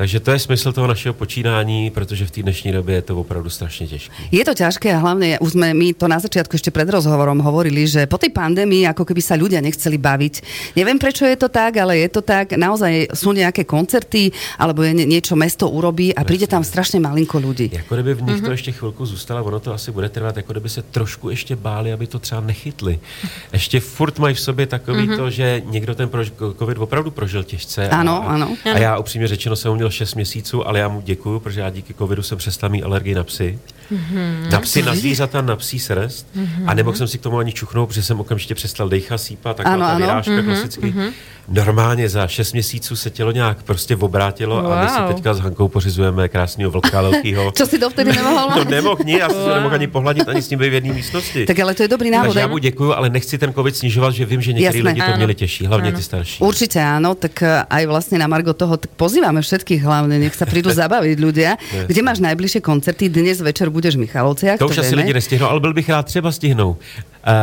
Takže 0.00 0.20
to 0.20 0.30
je 0.30 0.38
smysl 0.38 0.72
toho 0.72 0.86
našeho 0.86 1.14
počínání, 1.14 1.90
protože 1.90 2.26
v 2.26 2.30
té 2.30 2.42
dnešní 2.42 2.72
době 2.72 2.94
je 2.94 3.02
to 3.02 3.20
opravdu 3.20 3.50
strašně 3.50 3.86
těžké. 3.86 4.14
Je 4.32 4.44
to 4.44 4.54
těžké 4.54 4.94
a 4.94 4.98
hlavně 4.98 5.38
už 5.38 5.52
jsme 5.52 5.74
my 5.74 5.94
to 5.94 6.08
na 6.08 6.18
začátku 6.18 6.54
ještě 6.54 6.70
před 6.70 6.88
rozhovorom 6.88 7.38
hovorili, 7.38 7.86
že 7.86 8.06
po 8.06 8.18
té 8.18 8.32
pandemii 8.32 8.88
jako 8.88 9.04
keby 9.04 9.20
sa 9.20 9.36
ľudia 9.36 9.60
nechceli 9.60 10.00
baviť. 10.00 10.34
Nevím, 10.72 10.96
proč 10.96 11.20
je 11.20 11.36
to 11.36 11.52
tak, 11.52 11.76
ale 11.76 12.00
je 12.00 12.08
to 12.08 12.24
tak. 12.24 12.56
Naozaj 12.56 13.12
jsou 13.12 13.32
nějaké 13.32 13.64
koncerty, 13.64 14.32
alebo 14.56 14.82
je 14.82 15.04
něco 15.04 15.36
mesto 15.36 15.68
urobí 15.68 16.16
a 16.16 16.24
přijde 16.24 16.46
tam 16.46 16.64
strašně 16.64 17.00
malinko 17.00 17.38
lidí. 17.38 17.68
Jako 17.72 17.94
kdyby 17.94 18.14
v 18.14 18.22
nich 18.22 18.40
to 18.40 18.50
ještě 18.50 18.72
chvilku 18.72 19.06
zůstalo, 19.06 19.44
ono 19.44 19.60
to 19.60 19.74
asi 19.74 19.92
bude 19.92 20.08
trvat, 20.08 20.36
jako 20.36 20.52
kdyby 20.52 20.68
se 20.68 20.82
trošku 20.82 21.30
ještě 21.30 21.56
báli, 21.56 21.92
aby 21.92 22.06
to 22.06 22.18
třeba 22.18 22.40
nechytli. 22.40 22.98
Ještě 23.52 23.80
furt 23.80 24.18
mají 24.18 24.34
v 24.34 24.40
sobě 24.40 24.66
takový 24.66 25.08
mm-hmm. 25.08 25.16
to, 25.16 25.30
že 25.30 25.62
někdo 25.64 25.94
ten 25.94 26.10
covid 26.58 26.78
opravdu 26.78 27.10
prožil 27.10 27.44
těžce. 27.44 27.88
Ano, 27.88 28.24
a, 28.28 28.32
ano. 28.32 28.56
A 28.74 28.78
já 28.78 28.98
upřímně 28.98 29.28
řečeno 29.28 29.56
jsem 29.56 29.70
měl 29.90 29.96
6 30.06 30.14
měsíců, 30.14 30.66
ale 30.66 30.78
já 30.78 30.88
mu 30.88 31.00
děkuju, 31.00 31.40
protože 31.40 31.60
já 31.60 31.70
díky 31.70 31.94
covidu 31.94 32.22
jsem 32.22 32.38
přestal 32.38 32.70
mít 32.70 32.82
alergii 32.82 33.14
na 33.14 33.24
psy. 33.24 33.58
Mm-hmm. 33.92 34.50
Na 34.50 34.60
psy, 34.60 34.82
na 34.82 34.94
zvířata, 34.94 35.42
na 35.42 35.56
psí 35.56 35.78
srst. 35.78 36.26
Mm-hmm. 36.36 36.64
A 36.66 36.74
nemohl 36.74 36.96
jsem 36.96 37.08
si 37.08 37.18
k 37.18 37.22
tomu 37.22 37.38
ani 37.38 37.52
čuchnout, 37.52 37.88
protože 37.88 38.02
jsem 38.02 38.20
okamžitě 38.20 38.54
přestal 38.54 38.88
dechat, 38.88 39.18
sípat, 39.18 39.56
taková 39.56 39.74
ano, 39.74 39.86
ta 39.86 39.96
vyrážka 39.96 40.30
mm-hmm. 40.30 40.44
klasicky. 40.44 40.86
Mm-hmm 40.86 41.12
normálně 41.50 42.08
za 42.08 42.26
6 42.26 42.52
měsíců 42.52 42.96
se 42.96 43.10
tělo 43.10 43.32
nějak 43.32 43.62
prostě 43.62 43.96
obrátilo 43.96 44.62
wow. 44.62 44.72
a 44.72 44.82
my 44.82 44.88
si 44.88 45.14
teďka 45.14 45.34
s 45.34 45.38
Hankou 45.38 45.68
pořizujeme 45.68 46.28
krásného 46.28 46.70
vlka 46.70 47.02
velkýho. 47.02 47.52
Co 47.54 47.66
si 47.66 47.78
to 47.78 47.90
vtedy 47.90 48.12
nemohl 48.12 48.50
To 48.54 48.64
nemohl 48.64 48.96
ní, 49.04 49.12
já 49.12 49.28
jsem 49.28 49.38
wow. 49.38 49.48
se 49.48 49.54
nemohl 49.54 49.74
ani 49.74 49.86
pohladit, 49.86 50.28
ani 50.28 50.42
s 50.42 50.50
ním 50.50 50.58
být 50.58 50.70
v 50.70 50.74
jedné 50.74 50.92
místnosti. 50.92 51.46
Tak 51.46 51.58
ale 51.58 51.74
to 51.74 51.82
je 51.82 51.88
dobrý 51.88 52.10
návod. 52.10 52.26
Takže 52.26 52.40
já 52.40 52.46
mu 52.46 52.58
děkuju, 52.58 52.92
ale 52.92 53.10
nechci 53.10 53.38
ten 53.38 53.54
covid 53.54 53.76
snižovat, 53.76 54.14
že 54.14 54.24
vím, 54.26 54.42
že 54.42 54.52
někteří 54.52 54.82
lidi 54.82 55.02
to 55.02 55.16
měli 55.16 55.34
těžší, 55.34 55.66
hlavně 55.66 55.88
ano. 55.88 55.96
ty 55.96 56.02
starší. 56.02 56.44
Určitě 56.44 56.80
ano, 56.80 57.14
tak 57.14 57.42
eh, 57.42 57.64
aj 57.70 57.86
vlastně 57.86 58.18
na 58.18 58.26
Margo 58.26 58.52
toho 58.52 58.76
tak 58.76 58.90
pozýváme 58.96 59.42
všetkých 59.42 59.82
hlavně, 59.82 60.18
nech 60.18 60.34
se 60.34 60.46
přijdu 60.46 60.70
zabavit 60.80 61.20
ľudia. 61.20 61.56
Kde 61.86 62.02
máš 62.02 62.18
nejbližší 62.18 62.60
koncerty? 62.60 63.08
Dnes 63.08 63.40
večer 63.40 63.70
budeš 63.80 63.96
v 63.96 63.98
Michalovciach. 63.98 64.58
To, 64.58 64.64
to 64.64 64.70
už 64.70 64.78
asi 64.78 64.94
lidi 64.94 65.12
nestihnou, 65.12 65.48
ale 65.48 65.60
byl 65.60 65.74
bych 65.74 65.88
rád 65.88 66.06
třeba 66.06 66.32
stihnou. 66.32 66.70
Uh, 66.70 66.76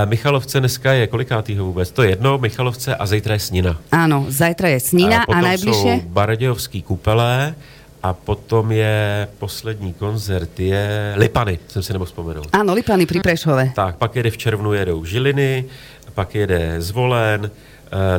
Michalovce 0.06 0.60
dneska 0.60 0.94
je 0.94 1.08
kolikátýho 1.08 1.66
vůbec? 1.66 1.92
To 1.92 2.04
je 2.04 2.10
jedno, 2.10 2.38
Michalovce 2.38 2.96
a 2.96 3.06
zítra 3.06 3.34
je 3.34 3.40
Snina. 3.40 3.78
Ano, 3.92 4.26
zítra 4.30 4.70
je 4.70 4.80
Snina 4.80 5.24
a, 5.24 5.34
a 5.34 5.42
najbližší? 5.42 5.82
jsou 5.82 6.02
Baradějovský 6.06 6.82
kupele 6.82 7.56
a 8.04 8.14
potom 8.14 8.72
je 8.72 9.28
poslední 9.40 9.94
koncert 9.94 10.60
je 10.60 11.14
Lipany, 11.18 11.60
jsem 11.68 11.84
si 11.84 11.94
nemohl 11.94 12.06
vzpomenout. 12.06 12.48
Ano, 12.54 12.74
Lipany 12.74 13.06
při 13.06 13.20
Prešove. 13.20 13.72
Tak, 13.76 13.96
pak 13.96 14.16
jede 14.16 14.30
v 14.32 14.38
červnu 14.38 14.74
jedou 14.74 15.06
Žiliny, 15.06 15.66
pak 16.14 16.36
jede 16.36 16.82
Zvolen, 16.82 17.52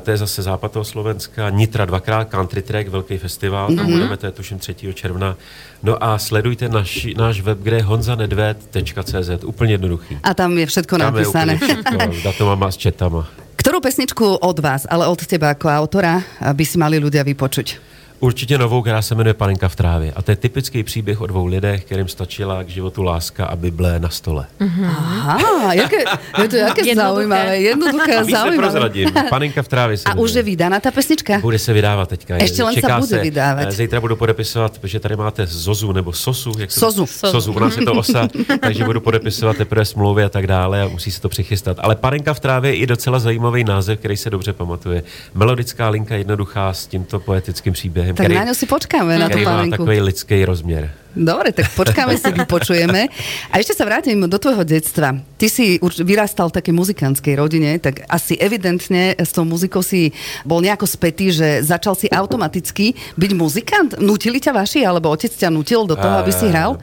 to 0.01 0.11
je 0.11 0.17
zase 0.17 0.43
západ 0.43 0.73
toho 0.73 0.85
Slovenska, 0.85 1.51
Nitra 1.51 1.85
dvakrát, 1.85 2.31
Country 2.31 2.63
Track, 2.63 2.89
velký 2.89 3.19
festival, 3.19 3.69
mm-hmm. 3.69 3.77
tam 3.77 3.87
budeme, 3.87 4.17
to 4.17 4.27
je 4.27 4.33
tuším 4.33 4.59
3. 4.59 4.75
června. 4.95 5.37
No 5.83 6.05
a 6.05 6.19
sledujte 6.19 6.69
naš, 6.69 7.07
náš 7.17 7.41
web, 7.41 7.59
kde 7.63 7.77
je 7.77 7.83
honzanedved.cz, 7.83 9.45
úplně 9.45 9.73
jednoduchý. 9.73 10.19
A 10.23 10.35
tam 10.35 10.59
je 10.59 10.67
všetko 10.67 10.99
tam 10.99 11.15
napísané. 11.15 11.53
Je 11.53 11.59
všetko, 11.59 11.97
datomama 12.25 12.71
s 12.71 12.77
četama. 12.77 13.29
Kterou 13.57 13.81
pesničku 13.81 14.35
od 14.35 14.59
vás, 14.59 14.87
ale 14.91 15.07
od 15.07 15.27
teba 15.27 15.49
jako 15.49 15.69
autora, 15.69 16.23
by 16.53 16.65
si 16.65 16.79
mali 16.79 16.99
ľudia 17.03 17.27
vypočuť? 17.27 17.88
Určitě 18.21 18.59
novou, 18.59 18.83
která 18.83 19.03
se 19.03 19.15
jmenuje 19.15 19.35
Panenka 19.35 19.69
v 19.69 19.77
trávě. 19.77 20.13
A 20.17 20.23
to 20.23 20.31
je 20.31 20.37
typický 20.37 20.83
příběh 20.83 21.21
o 21.21 21.27
dvou 21.27 21.47
lidech, 21.47 21.85
kterým 21.85 22.09
stačila 22.09 22.65
k 22.65 22.69
životu 22.69 23.03
láska 23.03 23.47
a 23.47 23.57
Bible 23.57 24.01
na 24.01 24.09
stole. 24.09 24.47
Mm-hmm. 24.61 24.87
Aha, 24.87 25.73
jaké, 25.73 25.97
je 26.43 26.49
to 26.49 26.57
jaké 26.57 26.95
zaujímavé, 26.95 27.59
jednoduché 27.59 28.17
a 28.17 28.25
zaujímavé. 28.25 28.91
Panenka 29.31 29.63
v 29.63 29.69
trávě. 29.69 29.97
a 30.05 30.15
už 30.15 30.33
je 30.33 30.43
vydána 30.43 30.81
ta 30.81 30.91
pesnička? 30.91 31.39
Bude 31.39 31.59
se 31.59 31.73
vydávat 31.73 32.09
teďka. 32.09 32.37
Ještě 32.37 32.63
len 32.63 32.75
Čeká 32.75 32.89
se 32.89 32.95
bude 32.95 33.09
se, 33.09 33.19
vydávat. 33.19 33.73
Zítra 33.73 34.01
budu 34.01 34.17
podepisovat, 34.17 34.79
protože 34.79 35.01
tady 35.01 35.17
máte 35.17 35.47
Zozu 35.47 35.93
nebo 35.93 36.13
Sosu. 36.13 36.53
Jak 36.59 36.71
Sozu. 36.71 37.07
To, 37.21 37.31
Sozu, 37.31 37.53
u 37.53 37.59
nás 37.59 37.77
je 37.77 37.85
to 37.85 37.93
osa, 37.93 38.29
takže 38.61 38.85
budu 38.85 39.01
podepisovat 39.01 39.57
teprve 39.57 39.85
smlouvy 39.85 40.25
a 40.25 40.29
tak 40.29 40.47
dále 40.47 40.83
a 40.83 40.89
musí 40.89 41.11
se 41.11 41.21
to 41.21 41.29
přichystat. 41.29 41.77
Ale 41.81 41.97
Panenka 41.97 42.35
v 42.35 42.41
trávě 42.41 42.75
je 42.75 42.87
docela 42.87 43.19
zajímavý 43.19 43.65
název, 43.65 43.99
který 43.99 44.17
se 44.17 44.31
dobře 44.31 44.53
pamatuje. 44.53 45.03
Melodická 45.35 45.89
linka 45.89 46.15
jednoduchá 46.15 46.73
s 46.73 46.87
tímto 46.87 47.21
poetickým 47.21 47.73
příběhem 47.73 48.08
tak 48.15 48.25
který, 48.25 48.35
na 48.35 48.45
ňu 48.45 48.55
si 48.55 48.67
počkáme, 48.67 49.19
na 49.19 49.29
tú 49.29 49.38
panenku. 49.45 49.71
má 49.71 49.77
takový 49.77 50.00
lidský 50.00 50.45
rozměr. 50.45 50.91
Dobre, 51.17 51.57
tak 51.57 51.73
počkáme 51.73 52.21
si, 52.21 52.29
vypočujeme. 52.31 53.09
A 53.49 53.59
ešte 53.59 53.73
sa 53.73 53.88
vrátim 53.88 54.29
do 54.29 54.38
tvojho 54.38 54.61
detstva. 54.62 55.17
Ty 55.41 55.47
si 55.49 55.81
už 55.81 56.05
vyrastal 56.05 56.53
v 56.53 56.61
takej 56.61 56.75
muzikantskej 56.77 57.35
rodine, 57.35 57.81
tak 57.81 58.05
asi 58.12 58.37
evidentne 58.37 59.17
s 59.17 59.33
tou 59.33 59.49
muzikou 59.49 59.81
si 59.81 60.12
bol 60.45 60.61
nejako 60.61 60.85
spätý, 60.85 61.33
že 61.33 61.65
začal 61.65 61.97
si 61.97 62.12
automaticky 62.12 62.93
byť 63.17 63.31
muzikant? 63.35 63.91
Nutili 63.99 64.37
ťa 64.37 64.53
vaši, 64.53 64.85
alebo 64.85 65.09
otec 65.09 65.33
ťa 65.33 65.49
nutil 65.49 65.88
do 65.88 65.97
toho, 65.97 66.21
aby 66.21 66.33
si 66.35 66.47
hrál? 66.53 66.77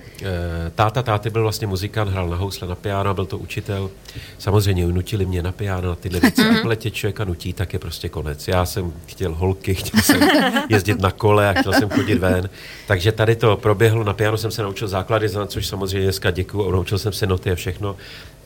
Táta 0.75 1.03
táty 1.03 1.29
byl 1.29 1.41
vlastně 1.41 1.67
muzikant, 1.67 2.11
hrál 2.11 2.27
na 2.27 2.35
housle, 2.35 2.67
na 2.67 2.75
piano, 2.75 3.13
byl 3.13 3.25
to 3.25 3.37
učitel. 3.37 3.89
Samozřejmě 4.37 4.87
nutili 4.87 5.25
mě 5.25 5.41
na 5.41 5.51
piano, 5.51 5.89
na 5.89 5.95
tyhle 5.95 6.19
věci. 6.19 6.41
Jakmile 6.41 6.75
tě 6.75 6.91
člověka 6.91 7.23
nutí, 7.23 7.53
tak 7.53 7.73
je 7.73 7.79
prostě 7.79 8.09
konec. 8.09 8.47
Já 8.47 8.65
jsem 8.65 8.93
chtěl 9.05 9.35
holky, 9.35 9.75
chtěl 9.75 10.01
jsem 10.01 10.19
jezdit 10.69 10.99
na 10.99 11.11
kole 11.11 11.49
a 11.49 11.53
chtěl 11.53 11.73
jsem 11.73 11.89
chodit 11.89 12.15
ven. 12.15 12.49
Takže 12.87 13.11
tady 13.11 13.35
to 13.35 13.57
proběhlo 13.57 14.03
na 14.03 14.14
piano 14.15 14.37
jsem 14.37 14.51
se 14.51 14.63
naučil 14.63 14.87
základy, 14.87 15.29
za 15.29 15.47
což 15.47 15.67
samozřejmě 15.67 16.03
dneska 16.03 16.31
děkuju, 16.31 16.71
naučil 16.71 16.97
jsem 16.97 17.13
se 17.13 17.27
noty 17.27 17.51
a 17.51 17.55
všechno 17.55 17.95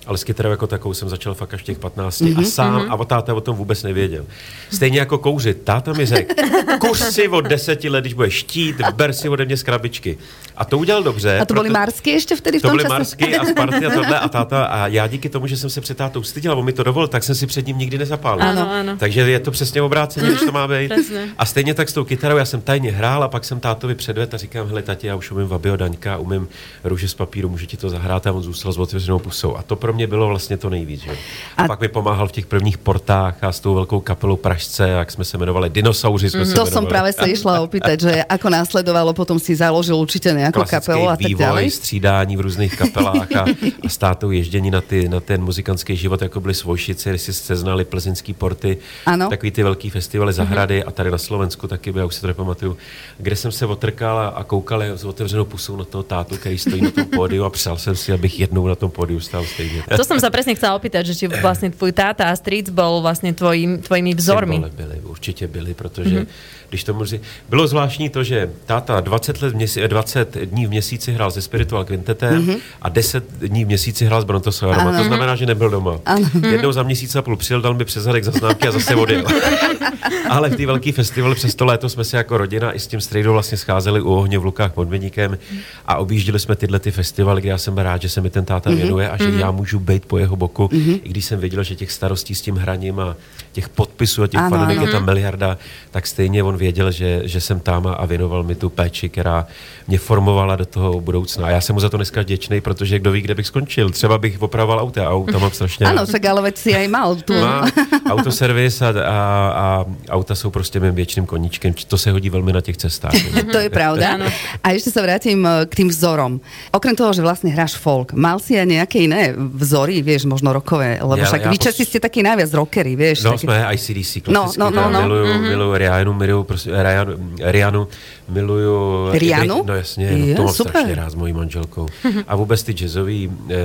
ale 0.10 0.18
s 0.18 0.24
kytarou 0.24 0.50
jako 0.50 0.68
takovou 0.68 0.94
jsem 0.94 1.10
začal 1.10 1.34
fakt 1.34 1.54
až 1.54 1.64
těch 1.64 1.80
15 1.80 2.22
mm-hmm, 2.22 2.38
a 2.38 2.42
mhm, 2.42 2.46
sám 2.46 2.82
mm-hmm. 2.82 3.02
a 3.02 3.06
táta 3.06 3.34
o 3.34 3.42
tom 3.42 3.56
vůbec 3.56 3.84
nevěděl. 3.84 4.26
Stejně 4.72 5.00
jako 5.00 5.18
kouřit. 5.18 5.62
Táta 5.64 5.94
mi 5.94 6.06
řekl, 6.06 6.34
kuř 6.80 7.00
si 7.00 7.28
od 7.28 7.42
deseti 7.42 7.90
let, 7.90 8.02
když 8.02 8.14
bude 8.14 8.32
štít, 8.32 8.82
ber 8.96 9.14
si 9.14 9.30
ode 9.30 9.46
mě 9.46 9.58
z 9.58 9.64
krabičky. 9.64 10.18
A 10.58 10.66
to 10.66 10.78
udělal 10.78 11.04
dobře. 11.04 11.40
A 11.40 11.46
to 11.46 11.54
byly 11.54 11.70
Marsky 11.70 12.10
ještě 12.10 12.36
vtedy 12.36 12.60
v 12.60 12.62
tom 12.62 12.72
To 12.72 12.78
byly 12.78 12.84
čase. 12.84 12.94
Marsky 12.94 13.38
a 13.38 13.46
Sparty 13.46 13.86
a 13.86 13.90
tohle 13.90 14.20
a 14.20 14.30
táta. 14.30 14.66
A 14.66 14.88
já 14.88 15.08
díky 15.08 15.30
tomu, 15.30 15.48
že 15.48 15.58
jsem 15.58 15.70
se 15.70 15.82
před 15.82 15.98
tátou 15.98 16.24
styděl, 16.24 16.60
on 16.60 16.66
mi 16.66 16.74
to 16.74 16.84
dovolil, 16.84 17.08
tak 17.08 17.24
jsem 17.24 17.36
si 17.36 17.48
před 17.48 17.68
ním 17.68 17.78
nikdy 17.78 17.98
nezapálil. 17.98 18.44
Ano, 18.44 18.72
ano. 18.72 18.98
Takže 18.98 19.22
je 19.22 19.40
to 19.40 19.52
přesně 19.52 19.82
obráceně, 19.82 20.28
mm-hmm, 20.28 20.32
než 20.32 20.42
to 20.42 20.52
má 20.52 20.68
být. 20.68 20.92
A 21.38 21.46
stejně 21.46 21.74
tak 21.74 21.90
s 21.90 21.94
tou 21.94 22.04
kytarou, 22.04 22.38
já 22.38 22.46
jsem 22.46 22.62
tajně 22.62 22.92
hrál 22.92 23.24
a 23.24 23.28
pak 23.28 23.46
jsem 23.46 23.60
tátovi 23.60 23.96
předvedl 23.96 24.36
a 24.36 24.38
říkám, 24.38 24.68
hele, 24.68 24.82
tati, 24.82 25.08
já 25.08 25.16
už 25.16 25.32
umím 25.32 25.48
Vabio 25.48 25.76
Daňka, 25.76 26.18
umím 26.18 26.48
růže 26.84 27.08
z 27.08 27.14
papíru, 27.14 27.50
můžu 27.50 27.66
ti 27.66 27.78
to 27.78 27.90
zahrát 27.90 28.28
a 28.28 28.32
on 28.32 28.44
zůstal 28.44 28.74
s 28.74 28.78
otevřenou 28.78 29.20
pusou. 29.20 29.58
A 29.58 29.64
to 29.64 29.76
pro 29.76 29.94
mě 29.94 29.99
bylo 30.08 30.28
vlastně 30.28 30.58
to 30.58 30.70
nejvíc. 30.70 31.02
Že? 31.02 31.12
A, 31.58 31.64
a 31.64 31.68
pak 31.68 31.82
mi 31.82 31.88
pomáhal 31.88 32.28
v 32.28 32.32
těch 32.32 32.46
prvních 32.46 32.78
portách 32.78 33.44
a 33.44 33.52
s 33.52 33.60
tou 33.60 33.74
velkou 33.74 34.00
kapelou 34.00 34.36
Pražce, 34.36 34.90
jak 34.90 35.12
jsme 35.12 35.24
se 35.24 35.38
jmenovali, 35.38 35.70
Dinosauři 35.70 36.30
jsme 36.30 36.40
mm, 36.40 36.46
se 36.46 36.54
To 36.54 36.66
jsem 36.66 36.86
právě 36.86 37.14
se 37.14 37.26
išla 37.26 37.62
opýtať, 37.62 38.00
že 38.02 38.24
ako 38.24 38.50
následovalo, 38.50 39.14
potom 39.14 39.40
si 39.40 39.56
založil 39.56 39.96
určitě 39.96 40.32
nějakou 40.32 40.64
kapelu 40.64 41.10
a 41.10 41.16
tak 41.18 41.28
vývoj, 41.28 41.70
střídání 41.70 42.38
v 42.38 42.42
různých 42.42 42.78
kapelách 42.78 43.32
a, 43.36 43.46
a 43.86 43.90
státou 43.90 44.32
ježdění 44.32 44.72
na, 44.72 44.82
ty, 44.82 45.10
na 45.10 45.20
ten 45.20 45.44
muzikantský 45.44 45.96
život, 45.96 46.22
jako 46.22 46.40
byly 46.42 46.54
Svojšice, 46.54 47.10
když 47.10 47.22
si 47.22 47.34
seznali 47.34 47.86
plzeňský 47.86 48.34
porty, 48.34 48.78
ano. 49.06 49.30
takový 49.30 49.52
ty 49.52 49.64
velký 49.64 49.90
festivaly 49.90 50.34
zahrady 50.34 50.80
mm-hmm. 50.80 50.88
a 50.88 50.92
tady 50.92 51.12
na 51.12 51.18
Slovensku 51.18 51.68
taky, 51.68 51.94
já 51.96 52.06
už 52.06 52.16
si 52.16 52.22
to 52.22 52.28
nepamatuju, 52.28 52.78
kde 53.18 53.36
jsem 53.36 53.52
se 53.52 53.66
otrkal 53.66 54.18
a, 54.18 54.28
a 54.28 54.44
koukal 54.44 54.82
s 54.84 55.04
otevřenou 55.04 55.46
pusou 55.46 55.76
na 55.76 55.84
toho 55.84 56.04
tátu, 56.04 56.38
který 56.38 56.58
stojí 56.58 56.82
na 56.82 56.92
tom 56.92 57.06
pódiu 57.06 57.44
a 57.44 57.50
přál 57.50 57.78
jsem 57.78 57.96
si, 57.96 58.14
abych 58.14 58.40
jednou 58.40 58.68
na 58.68 58.76
tom 58.76 58.92
pódiu 58.92 59.20
stál 59.20 59.46
stejně. 59.46 59.84
To 59.96 60.04
jsem 60.04 60.20
se 60.20 60.30
přesně 60.30 60.56
chcela 60.56 60.76
opýtať, 60.76 61.06
že 61.06 61.16
či 61.16 61.28
vlastně 61.28 61.70
tvůj 61.70 61.92
táta 61.92 62.24
a 62.24 62.36
stric 62.36 62.70
byl 62.70 63.02
vlastně 63.02 63.34
tvojím, 63.34 63.78
tvojimi 63.78 64.14
vzormi. 64.14 64.56
Symbole 64.56 64.72
byli, 64.76 65.02
určitě 65.04 65.48
byli, 65.48 65.74
protože 65.74 66.20
mm-hmm. 66.20 66.28
když 66.70 66.84
to 66.84 66.94
může... 66.94 67.20
Bylo 67.50 67.68
zvláštní 67.68 68.10
to, 68.10 68.24
že 68.24 68.50
táta 68.66 69.00
20, 69.00 69.42
let 69.42 69.56
měsí, 69.56 69.82
20 69.88 70.38
dní 70.38 70.66
v 70.66 70.70
měsíci 70.70 71.12
hrál 71.12 71.32
se 71.32 71.42
Spiritual 71.42 71.86
Quintetem 71.86 72.46
mm-hmm. 72.46 72.58
a 72.82 72.90
10 72.90 73.24
dní 73.32 73.66
v 73.66 73.68
měsíci 73.68 74.06
hrál 74.06 74.22
s 74.22 74.26
Brontosaurem. 74.26 74.98
To 74.98 75.04
znamená, 75.04 75.36
že 75.36 75.46
nebyl 75.46 75.70
doma. 75.70 76.00
Ano. 76.06 76.30
Jednou 76.52 76.72
za 76.72 76.84
měsíc 76.84 77.16
a 77.16 77.22
půl 77.22 77.36
přijel, 77.36 77.62
dal 77.62 77.74
mi 77.74 77.86
přes 77.86 78.04
zadek 78.04 78.24
známky 78.24 78.68
a 78.68 78.72
zase 78.72 78.96
odjel. 78.96 79.24
Ale 80.30 80.50
v 80.50 80.56
té 80.56 80.66
velký 80.66 80.92
festival 80.92 81.36
přes 81.36 81.56
to 81.56 81.66
léto 81.66 81.90
jsme 81.90 82.04
se 82.04 82.18
jako 82.18 82.38
rodina 82.38 82.72
i 82.76 82.80
s 82.80 82.88
tím 82.88 83.02
strejdou 83.02 83.34
vlastně 83.34 83.58
scházeli 83.58 84.02
u 84.02 84.14
ohně 84.14 84.40
v 84.40 84.46
Lukách 84.46 84.74
pod 84.74 84.90
Medníkem 84.90 85.38
a 85.86 85.96
objížděli 85.96 86.40
jsme 86.40 86.56
tyhle 86.56 86.80
ty 86.80 86.92
festivaly, 86.92 87.42
kde 87.42 87.50
já 87.50 87.58
jsem 87.58 87.78
rád, 87.78 88.02
že 88.02 88.10
se 88.10 88.22
mi 88.22 88.30
ten 88.30 88.46
táta 88.46 88.70
mhm. 88.70 88.80
věnuje 88.80 89.10
a 89.10 89.18
že 89.18 89.24
mm-hmm. 89.24 89.40
já 89.40 89.52
můžu 89.52 89.79
být 89.80 90.06
po 90.06 90.18
jeho 90.18 90.36
boku, 90.36 90.64
mm-hmm. 90.64 91.00
i 91.04 91.10
když 91.10 91.26
jsem 91.26 91.40
věděl, 91.40 91.64
že 91.64 91.76
těch 91.76 91.92
starostí 91.92 92.36
s 92.36 92.42
tím 92.42 92.56
hraním 92.56 93.00
a 93.00 93.16
těch 93.52 93.70
podpisů 93.70 94.24
a 94.24 94.28
těch 94.28 94.42
fanonek 94.50 94.82
je 94.82 94.88
tam 94.88 95.06
miliarda, 95.06 95.58
tak 95.92 96.08
stejně 96.08 96.44
on 96.44 96.58
věděl, 96.58 96.92
že, 96.92 97.22
že 97.24 97.42
jsem 97.42 97.60
tam 97.60 97.96
a 97.98 98.06
věnoval 98.06 98.44
mi 98.44 98.56
tu 98.56 98.70
péči, 98.70 99.10
která 99.10 99.48
mě 99.88 99.98
formovala 99.98 100.56
do 100.56 100.66
toho 100.66 101.02
budoucna. 101.02 101.48
A 101.48 101.50
já 101.50 101.62
jsem 101.62 101.74
mu 101.74 101.80
za 101.80 101.90
to 101.90 101.98
dneska 101.98 102.22
vděčný, 102.22 102.62
protože 102.62 103.00
kdo 103.00 103.12
ví, 103.12 103.22
kde 103.22 103.36
bych 103.36 103.48
skončil. 103.48 103.90
Třeba 103.90 104.18
bych 104.18 104.42
opravoval 104.42 104.80
auta 104.80 105.08
a 105.08 105.10
auta 105.10 105.38
mám 105.38 105.52
strašně. 105.52 105.86
Ano, 105.86 106.06
veď 106.42 106.58
si 106.58 106.76
aj 106.76 106.88
mal 106.88 107.16
tu. 107.16 107.34
Má 107.34 107.66
autoservis 108.10 108.82
a, 108.82 108.90
a, 108.90 109.18
a, 109.50 109.86
auta 110.10 110.36
jsou 110.36 110.50
prostě 110.50 110.80
mým 110.80 110.96
věčným 110.96 111.26
koníčkem. 111.26 111.74
To 111.88 111.98
se 111.98 112.12
hodí 112.12 112.30
velmi 112.30 112.54
na 112.54 112.62
těch 112.62 112.78
cestách. 112.78 113.14
to 113.52 113.58
je 113.58 113.70
pravda. 113.70 114.18
A 114.64 114.72
ještě 114.72 114.92
se 114.92 115.02
vrátím 115.02 115.46
eh, 115.46 115.66
k 115.66 115.76
tým 115.76 115.88
vzorom. 115.90 116.40
Okrem 116.72 116.96
toho, 116.96 117.14
že 117.14 117.22
vlastně 117.22 117.54
hráš 117.54 117.76
folk, 117.76 118.14
mal 118.14 118.40
si 118.40 118.60
aj 118.60 118.66
nějaké 118.66 119.00
jiné 119.00 119.34
vzory, 119.38 120.02
vieš, 120.02 120.26
možno 120.26 120.54
rokové, 120.54 121.00
lebo 121.02 121.18
ja, 121.18 121.26
však 121.26 121.42
ja 121.46 121.50
vy 121.50 121.58
Česi 121.58 121.84
ste 121.86 122.00
takí 122.00 122.20
najviac 122.24 122.52
rockery, 122.54 122.96
vieš. 122.96 123.24
No 123.24 123.39
taký... 123.40 123.48
sme, 123.48 123.74
ICDC 123.74 124.00
ACDC, 124.00 124.28
no, 124.28 124.52
no, 124.58 124.70
no, 124.70 124.90
no. 124.90 125.02
miluju, 125.02 125.26
mm-hmm. 125.26 125.50
miluju 125.50 125.78
Rianu, 125.78 126.14
miluju 126.14 126.44
prostě, 126.44 126.84
Rianu, 126.84 127.14
Rianu, 127.40 127.88
miluju... 128.30 129.10
Rianu? 129.12 129.64
No 129.66 129.76
jasně, 129.76 130.12
no, 130.12 130.36
to 130.36 130.44
mám 130.44 130.54
super. 130.54 130.72
strašně 130.72 130.96
rád 130.96 131.10
s 131.10 131.16
mojí 131.16 131.34
manželkou. 131.34 131.88
A 132.28 132.36
vůbec 132.36 132.64
ty 132.64 132.74
jazzové 132.74 133.14
eh, 133.50 133.60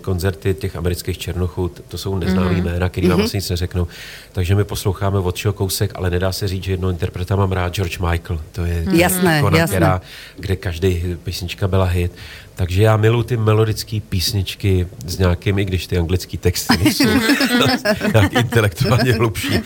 koncerty 0.00 0.54
těch 0.54 0.76
amerických 0.76 1.18
černochů, 1.18 1.70
to 1.88 1.98
jsou 1.98 2.18
neznámý 2.18 2.56
mm-hmm. 2.56 2.64
jména, 2.64 2.88
který 2.88 3.08
vám 3.08 3.20
mm-hmm. 3.20 3.24
asi 3.24 3.36
nic 3.36 3.50
neřeknou. 3.50 3.86
Takže 4.32 4.54
my 4.54 4.64
posloucháme 4.64 5.18
od 5.18 5.36
čeho 5.36 5.52
kousek, 5.52 5.92
ale 5.94 6.10
nedá 6.10 6.32
se 6.32 6.48
říct, 6.48 6.64
že 6.64 6.72
jednou 6.72 6.88
interpreta 6.88 7.36
mám 7.36 7.52
rád 7.52 7.74
George 7.74 7.98
Michael. 7.98 8.40
To 8.52 8.64
je 8.64 8.84
jasné, 8.92 9.38
ikona, 9.38 9.58
jasné. 9.58 9.76
Která, 9.76 10.00
kde 10.36 10.56
každý 10.56 11.16
písnička 11.24 11.68
byla 11.68 11.84
hit. 11.84 12.12
Takže 12.58 12.82
já 12.82 12.96
miluji 12.96 13.22
ty 13.22 13.36
melodické 13.36 14.00
písničky 14.08 14.86
s 15.06 15.18
nějakými, 15.18 15.64
když 15.64 15.86
ty 15.86 15.98
anglické 15.98 16.38
texty 16.38 16.76
nejsou 16.84 17.04
nějak 18.14 18.32
intelektuálně 18.32 19.12
hlubší, 19.12 19.60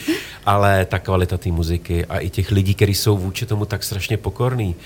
ale 0.47 0.85
ta 0.85 0.99
kvalita 0.99 1.39
té 1.39 1.49
muziky 1.49 2.05
a 2.07 2.19
i 2.19 2.31
těch 2.31 2.51
lidí, 2.51 2.75
kteří 2.75 2.95
jsou 2.95 3.19
vůči 3.19 3.47
tomu 3.47 3.65
tak 3.65 3.85
strašně 3.85 4.17
pokorný, 4.17 4.77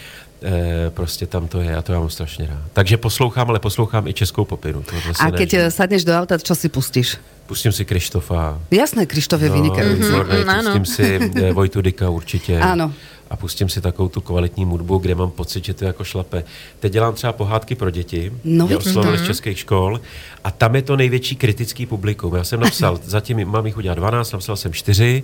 E, 0.43 0.91
prostě 0.91 1.27
tam 1.27 1.49
to 1.49 1.61
je 1.61 1.77
a 1.77 1.83
to 1.83 1.93
já 1.93 1.99
mám 1.99 2.11
strašně 2.11 2.47
rád. 2.47 2.63
Takže 2.73 2.97
poslouchám, 2.97 3.49
ale 3.49 3.59
poslouchám 3.59 4.09
i 4.09 4.13
českou 4.13 4.45
popinu. 4.45 4.85
A 5.21 5.31
keď 5.31 5.53
nežím. 5.53 5.71
sadneš 5.71 6.05
do 6.05 6.13
auta, 6.13 6.37
čo 6.37 6.53
si 6.53 6.69
pustíš? 6.69 7.17
Pustím 7.49 7.73
si 7.73 7.85
Krištofa. 7.89 8.61
Jasné, 8.71 9.07
Krištof 9.07 9.43
je 9.43 9.49
no, 9.49 9.55
vynikající. 9.55 10.13
Mm-hmm, 10.13 10.65
pustím 10.65 10.85
si 10.85 11.07
e, 11.41 11.53
Vojtu 11.53 11.81
Dika 11.81 12.11
určitě. 12.11 12.61
Ano 12.61 12.93
a 13.31 13.37
pustím 13.37 13.69
si 13.69 13.81
takovou 13.81 14.09
tu 14.09 14.21
kvalitní 14.21 14.65
hudbu, 14.65 14.99
kde 14.99 15.15
mám 15.15 15.31
pocit, 15.31 15.65
že 15.65 15.75
to 15.75 15.85
jako 15.85 16.05
šlape. 16.05 16.45
Teď 16.81 16.93
dělám 16.93 17.15
třeba 17.15 17.33
pohádky 17.33 17.75
pro 17.75 17.91
děti, 17.91 18.33
no, 18.45 18.69
já 18.71 18.79
oslovil 18.79 19.19
z 19.19 19.27
českých 19.27 19.59
škol 19.59 20.01
a 20.45 20.51
tam 20.51 20.77
je 20.77 20.83
to 20.83 20.97
největší 20.97 21.37
kritický 21.37 21.87
publikum. 21.87 22.35
Já 22.35 22.45
jsem 22.45 22.61
napsal, 22.61 23.01
zatím 23.05 23.49
mám 23.49 23.67
jich 23.67 23.77
udělat 23.77 23.95
12, 23.95 24.33
napsal 24.33 24.57
jsem 24.57 24.73
4 24.73 25.23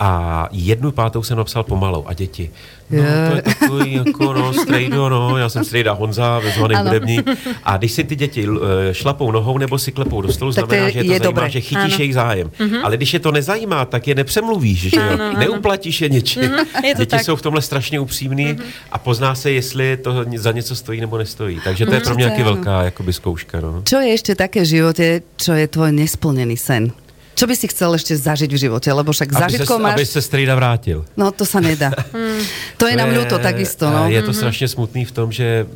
a 0.00 0.48
jednu 0.52 0.92
pátou 0.92 1.22
jsem 1.22 1.38
napsal 1.38 1.62
pomalou 1.62 2.06
a 2.06 2.14
děti. 2.14 2.50
No, 2.92 3.30
to 3.30 3.36
je 3.36 3.42
takový 3.42 3.92
jako, 3.92 4.32
no, 4.32 4.52
strejdo, 4.52 5.08
no, 5.08 5.36
já 5.36 5.48
jsem 5.48 5.64
strejda 5.64 5.92
Honza, 5.92 6.38
vezvaný 6.38 6.74
hudební. 6.74 7.18
A 7.64 7.76
když 7.76 7.92
si 7.92 8.04
ty 8.04 8.16
děti 8.16 8.46
eh, 8.46 8.94
šlapou 8.94 9.30
nohou 9.30 9.58
nebo 9.58 9.78
si 9.78 9.92
klepou 9.92 10.20
do 10.22 10.32
stolu, 10.32 10.52
tak 10.52 10.64
znamená, 10.64 10.90
že 10.90 10.98
je 10.98 11.04
to 11.04 11.12
je 11.12 11.18
zajímá, 11.18 11.30
dobré. 11.30 11.50
že 11.50 11.60
chytíš 11.60 11.76
ano. 11.76 11.96
jejich 11.98 12.14
zájem. 12.14 12.50
Mm-hmm. 12.58 12.80
Ale 12.84 12.96
když 12.96 13.14
je 13.14 13.20
to 13.20 13.32
nezajímá, 13.32 13.84
tak 13.84 14.08
je 14.08 14.14
nepřemluvíš, 14.14 14.80
že 14.80 15.00
ano, 15.00 15.24
jo? 15.24 15.38
Neuplatíš 15.38 16.00
je 16.00 16.08
něčím. 16.08 16.42
Mm-hmm, 16.42 16.84
je 16.84 16.94
děti 16.94 17.10
tak. 17.10 17.24
jsou 17.24 17.36
v 17.36 17.42
tomhle 17.42 17.62
strašně 17.62 18.00
upřímný 18.00 18.46
mm-hmm. 18.46 18.62
a 18.92 18.98
pozná 18.98 19.34
se, 19.34 19.50
jestli 19.50 19.96
to 19.96 20.24
za 20.36 20.52
něco 20.52 20.76
stojí 20.76 21.00
nebo 21.00 21.18
nestojí. 21.18 21.60
Takže 21.64 21.86
to 21.86 21.94
je 21.94 22.00
pro 22.00 22.14
mě 22.14 22.28
taky 22.28 22.42
velká 22.42 22.82
jakoby, 22.82 23.12
zkouška. 23.12 23.60
No. 23.60 23.82
Čo 23.84 23.96
je 24.00 24.08
ještě 24.08 24.34
také 24.34 24.62
v 24.62 24.66
životě, 24.66 25.22
čo 25.36 25.52
je 25.52 25.68
tvoj 25.68 25.92
nesplněný 25.92 26.56
sen? 26.56 26.92
Čo 27.34 27.44
by 27.48 27.54
si 27.56 27.66
chcel 27.68 27.90
ešte 27.96 28.12
zažiť 28.16 28.50
v 28.52 28.58
živote? 28.68 28.88
Lebo 28.92 29.12
však 29.12 29.32
zážitkov 29.32 29.80
máš... 29.80 29.96
Aby 29.96 30.06
se 30.06 30.20
strýda 30.22 30.54
vrátil. 30.54 31.04
No 31.16 31.32
to 31.32 31.48
sa 31.48 31.60
nedá. 31.64 31.90
hmm. 32.14 32.42
To 32.76 32.84
je 32.86 32.94
to 32.94 33.00
nám 33.00 33.10
ľúto 33.14 33.36
takisto. 33.40 33.88
No. 33.88 34.08
Je 34.08 34.22
to 34.22 34.30
mm-hmm. 34.30 34.34
strašně 34.34 34.68
smutný 34.68 35.04
v 35.04 35.12
tom, 35.12 35.32
že 35.32 35.66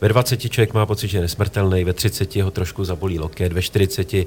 ve 0.00 0.08
20 0.08 0.36
člověk 0.36 0.74
má 0.74 0.86
pocit, 0.86 1.08
že 1.08 1.18
je 1.18 1.22
nesmrtelný, 1.22 1.84
ve 1.84 1.92
30 1.92 2.36
ho 2.36 2.50
trošku 2.50 2.84
zabolí 2.84 3.18
loket, 3.18 3.52
ve 3.52 3.62
40 3.62 4.14
eh, 4.14 4.26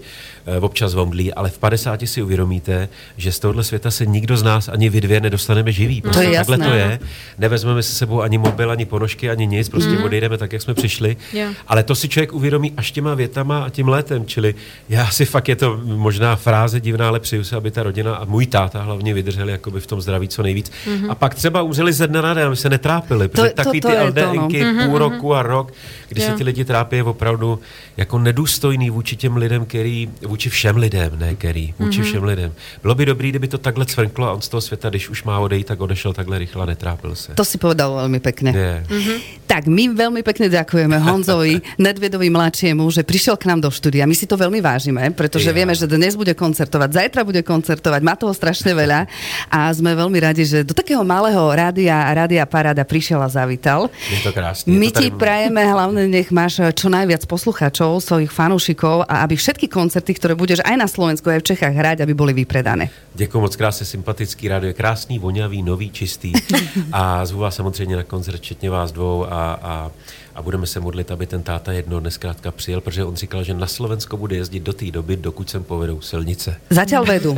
občas 0.59 0.93
vomdlí, 0.93 1.33
ale 1.33 1.49
v 1.49 1.57
50 1.57 2.01
si 2.05 2.21
uvědomíte, 2.21 2.89
že 3.17 3.31
z 3.31 3.39
tohohle 3.39 3.63
světa 3.63 3.91
se 3.91 4.05
nikdo 4.05 4.37
z 4.37 4.43
nás 4.43 4.67
ani 4.67 4.89
vy 4.89 5.01
dvě 5.01 5.21
nedostaneme 5.21 5.71
živý. 5.71 6.01
Prostě 6.01 6.23
to 6.23 6.31
je 6.31 6.37
takhle 6.37 6.57
jasné. 6.57 6.69
to 6.69 6.75
je. 6.75 6.99
Nevezmeme 7.37 7.83
se 7.83 7.93
sebou 7.93 8.21
ani 8.21 8.37
mobil, 8.37 8.71
ani 8.71 8.85
ponožky, 8.85 9.29
ani 9.29 9.47
nic, 9.47 9.69
prostě 9.69 9.89
mm. 9.89 10.03
odejdeme 10.03 10.37
tak, 10.37 10.53
jak 10.53 10.61
jsme 10.61 10.73
přišli. 10.73 11.17
Yeah. 11.33 11.53
Ale 11.67 11.83
to 11.83 11.95
si 11.95 12.09
člověk 12.09 12.33
uvědomí 12.33 12.73
až 12.77 12.91
těma 12.91 13.15
větama 13.15 13.63
a 13.63 13.69
tím 13.69 13.87
létem. 13.87 14.25
Čili 14.25 14.55
já 14.89 15.09
si 15.09 15.25
fakt 15.25 15.47
je 15.49 15.55
to 15.55 15.81
možná 15.83 16.35
fráze 16.35 16.68
divná, 16.77 17.07
ale 17.07 17.19
přeju 17.19 17.43
se, 17.43 17.55
aby 17.55 17.71
ta 17.71 17.83
rodina 17.83 18.15
a 18.15 18.25
můj 18.25 18.45
táta 18.45 18.81
hlavně 18.81 19.13
vydrželi 19.13 19.51
jakoby 19.51 19.79
v 19.79 19.87
tom 19.87 20.01
zdraví 20.01 20.27
co 20.27 20.43
nejvíc. 20.43 20.71
Mm-hmm. 20.85 21.11
A 21.11 21.15
pak 21.15 21.35
třeba 21.35 21.61
umřeli 21.61 21.93
ze 21.93 22.07
dne 22.07 22.21
na 22.21 22.33
den, 22.33 22.47
aby 22.47 22.55
se 22.55 22.69
netrápili, 22.69 23.27
protože 23.27 23.49
to, 23.49 23.55
takový 23.55 23.81
to, 23.81 23.87
to 23.87 23.93
ty 23.93 24.01
LDNky 24.01 24.63
no. 24.63 24.73
půl 24.73 24.93
mm-hmm. 24.93 24.97
roku 24.97 25.35
a 25.35 25.43
rok, 25.43 25.73
kdy 26.09 26.21
yeah. 26.21 26.33
se 26.33 26.37
ty 26.37 26.43
lidi 26.43 26.65
trápí, 26.65 26.95
je 26.95 27.03
opravdu 27.03 27.59
jako 27.97 28.19
nedůstojný 28.19 28.89
vůči 28.89 29.15
těm 29.15 29.37
lidem, 29.37 29.65
který, 29.65 30.09
vůči 30.27 30.49
všem 30.49 30.77
lidem, 30.77 31.11
ne 31.19 31.35
který, 31.35 31.73
vůči 31.79 32.01
mm-hmm. 32.01 32.03
všem 32.03 32.23
lidem. 32.23 32.51
Bylo 32.81 32.95
by 32.95 33.05
dobré, 33.05 33.29
kdyby 33.29 33.47
to 33.47 33.57
takhle 33.57 33.85
cvrklo 33.85 34.27
a 34.27 34.33
on 34.33 34.41
z 34.41 34.49
toho 34.49 34.61
světa, 34.61 34.89
když 34.89 35.09
už 35.09 35.23
má 35.23 35.39
odejít, 35.39 35.67
tak 35.67 35.81
odešel 35.81 36.13
takhle 36.13 36.39
rychle 36.39 36.63
a 36.63 36.65
netrápil 36.65 37.15
se. 37.15 37.33
To 37.33 37.45
si 37.45 37.57
povedal 37.57 37.95
velmi 37.95 38.19
pekne. 38.19 38.51
Yeah. 38.51 38.83
Mm-hmm. 38.87 39.17
Tak 39.49 39.65
my 39.65 39.97
veľmi 39.97 40.21
pekne 40.21 40.45
ďakujeme 40.45 40.97
Honzovi 41.07 41.57
Nedvedovi 41.81 42.29
mladšiemu, 42.29 42.85
že 42.93 43.01
prišiel 43.01 43.33
k 43.33 43.49
nám 43.49 43.65
do 43.65 43.69
štúdia. 43.73 44.05
My 44.05 44.13
si 44.13 44.29
to 44.29 44.37
veľmi 44.37 44.61
vážime, 44.61 45.09
pretože 45.09 45.49
ja. 45.49 45.55
vieme, 45.55 45.73
že 45.73 45.89
dnes 45.89 46.13
bude 46.13 46.31
koncertovať, 46.59 46.89
zajtra 46.91 47.21
bude 47.23 47.39
koncertovať, 47.39 48.01
má 48.03 48.19
toho 48.19 48.35
strašne 48.35 48.75
veľa 48.75 49.07
a 49.47 49.71
sme 49.71 49.95
veľmi 49.95 50.19
radi, 50.19 50.43
že 50.43 50.67
do 50.67 50.75
takého 50.75 50.99
malého 51.07 51.39
rádia, 51.55 51.95
rádia 52.11 52.43
Paráda 52.43 52.83
prišiel 52.83 53.23
a 53.23 53.31
zavítal. 53.31 53.87
Je 54.11 54.19
to 54.19 54.35
krásne. 54.35 54.67
My 54.75 54.91
to 54.91 54.99
ti 54.99 55.07
prajeme 55.15 55.63
hlavne, 55.63 56.11
nech 56.11 56.35
máš 56.35 56.59
čo 56.75 56.91
najviac 56.91 57.23
posluchačov, 57.31 58.03
svojich 58.03 58.27
fanúšikov 58.27 59.07
a 59.07 59.23
aby 59.23 59.39
všetky 59.39 59.71
koncerty, 59.71 60.11
ktoré 60.19 60.35
budeš 60.35 60.59
aj 60.67 60.75
na 60.75 60.87
Slovensku, 60.91 61.31
aj 61.31 61.47
v 61.47 61.55
Čechách 61.55 61.71
hrať, 61.71 62.03
aby 62.03 62.11
boli 62.11 62.35
vypredané. 62.35 62.91
Děkuji 63.15 63.39
moc 63.39 63.55
krásně, 63.55 63.85
sympatický 63.85 64.47
rádio, 64.47 64.73
krásný, 64.73 65.19
voňavý, 65.19 65.63
nový, 65.63 65.91
čistý 65.91 66.33
a 66.91 67.25
zvu 67.25 67.39
vás 67.39 67.55
samozřejmě 67.55 67.95
na 67.95 68.03
koncert, 68.03 68.37
včetně 68.37 68.69
vás 68.69 68.91
dvou 68.91 69.25
a 69.29 69.59
a, 69.63 69.91
a 70.39 70.41
budeme 70.41 70.67
se 70.67 70.79
modlit, 70.79 71.11
aby 71.11 71.27
ten 71.27 71.43
táta 71.43 71.71
jedno 71.71 71.99
dnes 71.99 72.17
krátka 72.17 72.51
přijel, 72.51 72.81
protože 72.81 73.03
on 73.03 73.15
říkal, 73.15 73.43
že 73.43 73.53
na 73.53 73.67
Slovensko 73.67 74.17
bude 74.17 74.35
jezdit 74.35 74.63
do 74.63 74.73
té 74.73 74.91
doby, 74.91 75.17
dokud 75.17 75.49
sem 75.49 75.63
povedou 75.63 75.99
silnice. 76.01 76.55
Zatiaľ 76.71 77.03
vedu. 77.03 77.35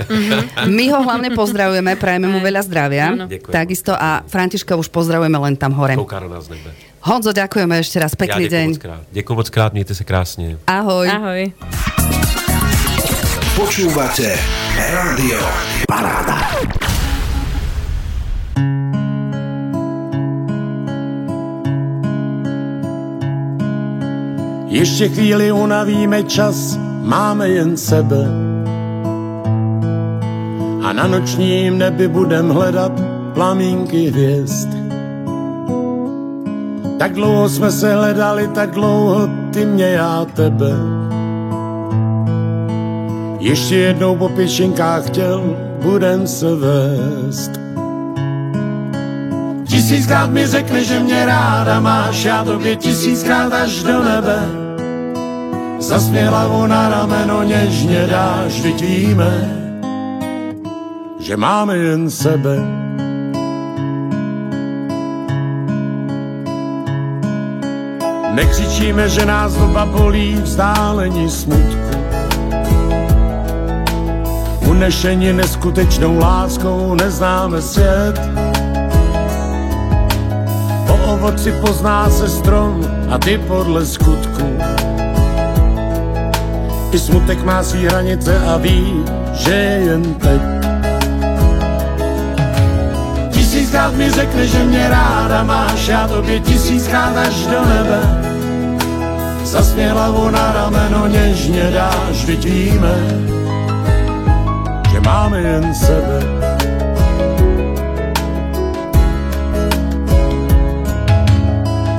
My 0.69 0.85
ho 0.93 1.01
hlavne 1.01 1.33
pozdravujeme, 1.33 1.97
prajeme 1.97 2.29
mu 2.29 2.37
veľa 2.37 2.61
zdravia. 2.61 3.05
Takisto 3.49 3.97
a 3.97 4.21
Františka 4.29 4.77
už 4.77 4.93
pozdravujeme 4.93 5.33
len 5.41 5.57
tam 5.57 5.73
hore. 5.73 5.97
Kouká 5.97 6.21
na 6.21 6.37
nás 6.37 6.45
nebe. 6.45 6.77
Honzo, 7.01 7.33
ďakujeme 7.33 7.81
ešte 7.81 7.97
raz. 7.97 8.13
Pekný 8.13 8.45
ja 8.45 8.53
deň. 8.61 8.67
Ďakujem 9.09 9.37
moc 9.37 9.49
krát, 9.49 9.73
mějte 9.73 9.97
se 9.97 10.03
krásně. 10.05 10.61
Ahoj. 10.69 11.09
Ahoj. 11.09 11.41
Počúvate 13.57 14.37
Rádio 14.77 15.41
Paráda. 15.89 16.37
Ještě 24.71 25.09
chvíli 25.09 25.51
unavíme 25.51 26.23
čas, 26.23 26.79
máme 27.01 27.49
jen 27.49 27.77
sebe. 27.77 28.25
A 30.83 30.93
na 30.93 31.07
nočním 31.07 31.77
nebi 31.77 32.07
budem 32.07 32.49
hledat 32.49 32.91
plamínky 33.33 34.09
hvězd. 34.09 34.69
Tak 36.99 37.13
dlouho 37.13 37.49
jsme 37.49 37.71
se 37.71 37.95
hledali, 37.95 38.47
tak 38.47 38.71
dlouho 38.71 39.29
ty 39.53 39.65
mě, 39.65 39.85
já 39.85 40.25
tebe. 40.33 40.71
Ještě 43.39 43.75
jednou 43.75 44.15
po 44.15 44.29
pěšinkách 44.29 45.07
chtěl, 45.07 45.57
budem 45.81 46.27
se 46.27 46.55
vést. 46.55 47.51
Tisíckrát 49.67 50.29
mi 50.29 50.47
řekne, 50.47 50.83
že 50.83 50.99
mě 50.99 51.25
ráda 51.25 51.79
máš, 51.79 52.25
já 52.25 52.43
tobě 52.43 52.75
tisíckrát 52.75 53.53
až 53.53 53.83
do 53.83 54.03
nebe. 54.03 54.60
Zasměla 55.81 56.47
mu 56.47 56.67
na 56.67 56.89
rameno 56.89 57.43
něžně 57.43 58.07
dáš, 58.07 58.53
vždyť 58.53 58.81
víme, 58.81 59.57
že 61.19 61.37
máme 61.37 61.77
jen 61.77 62.09
sebe. 62.09 62.57
Nekřičíme, 68.33 69.09
že 69.09 69.25
nás 69.25 69.53
doba 69.53 69.85
bolí 69.85 70.33
vzdálení 70.33 71.29
smutku. 71.29 71.97
Unešení 74.69 75.33
neskutečnou 75.33 76.19
láskou 76.19 76.95
neznáme 76.95 77.61
svět. 77.61 78.21
Po 80.87 80.93
ovoci 81.13 81.51
pozná 81.51 82.09
se 82.09 82.29
strom 82.29 82.81
a 83.09 83.17
ty 83.17 83.37
podle 83.37 83.85
skutku. 83.85 84.57
I 86.91 86.99
smutek 86.99 87.43
má 87.43 87.63
svý 87.63 87.85
hranice 87.87 88.39
a 88.39 88.57
ví, 88.57 89.03
že 89.33 89.51
je 89.51 89.79
jen 89.85 90.03
teď. 90.13 90.41
Tisíckrát 93.31 93.95
mi 93.95 94.11
řekne, 94.11 94.47
že 94.47 94.63
mě 94.63 94.89
ráda 94.89 95.43
máš, 95.43 95.87
já 95.87 96.07
tobě 96.07 96.39
tisíckrát 96.39 97.17
až 97.17 97.47
do 97.47 97.65
nebe. 97.65 97.99
Zasměla 99.43 100.11
mu 100.11 100.29
na 100.29 100.51
rameno 100.53 101.07
něžně 101.07 101.71
dáš, 101.73 102.23
vždyť 102.23 102.45
víme, 102.45 102.95
že 104.91 104.99
máme 104.99 105.41
jen 105.41 105.75
sebe. 105.75 106.19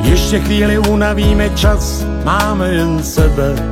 Ještě 0.03 0.41
chvíli 0.41 0.79
unavíme 0.79 1.51
čas, 1.51 2.05
máme 2.25 2.69
jen 2.69 3.03
sebe 3.03 3.72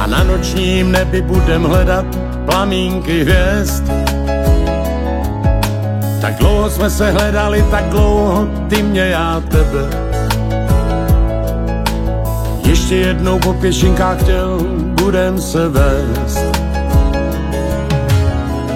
a 0.00 0.06
na 0.06 0.24
nočním 0.24 0.92
nebi 0.92 1.22
budem 1.22 1.62
hledat 1.62 2.04
plamínky 2.46 3.20
hvězd. 3.20 3.84
Tak 6.20 6.34
dlouho 6.38 6.70
jsme 6.70 6.90
se 6.90 7.10
hledali, 7.10 7.64
tak 7.70 7.84
dlouho 7.84 8.48
ty 8.68 8.82
mě, 8.82 9.00
já 9.00 9.42
tebe. 9.48 9.84
Ještě 12.64 12.96
jednou 12.96 13.38
po 13.38 13.54
pěšinkách 13.54 14.22
chtěl, 14.22 14.58
budem 15.02 15.40
se 15.40 15.68
vést. 15.68 16.40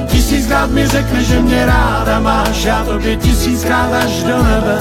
Tisíckrát 0.06 0.70
mi 0.70 0.86
řekne, 0.86 1.24
že 1.24 1.40
mě 1.40 1.66
ráda 1.66 2.20
máš, 2.20 2.64
já 2.64 2.84
tobě 2.84 3.16
tisíckrát 3.16 3.92
až 3.92 4.22
do 4.22 4.42
nebe. 4.42 4.78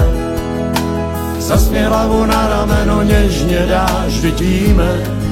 Zasmě 1.40 1.88
hlavu 1.88 2.26
na 2.26 2.48
rameno 2.50 3.04
něžně 3.04 3.66
dáš, 3.70 4.08
vždyť 4.08 4.42
víme, 4.42 5.23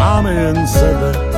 že 0.00 0.04
máme 0.04 0.34
jen 0.34 0.66
sebe. 0.66 1.29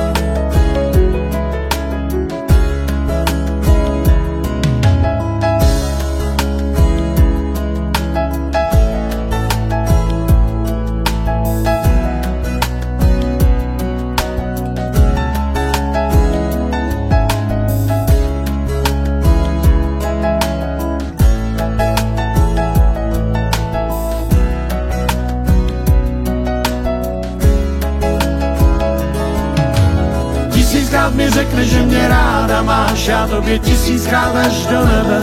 Tobě 33.35 33.59
tisíckrát 33.59 34.35
až 34.35 34.65
do 34.65 34.85
nebe. 34.85 35.21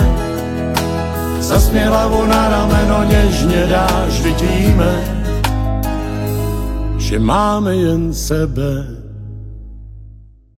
Zasmě 1.41 1.85
hlavu 1.85 2.27
na 2.27 2.49
rameno 2.49 3.05
něžně 3.05 3.67
dáš, 3.67 4.09
vždyť 4.09 4.43
víme, 4.43 4.95
že 6.99 7.19
máme 7.19 7.77
jen 7.77 8.15
sebe. 8.15 9.00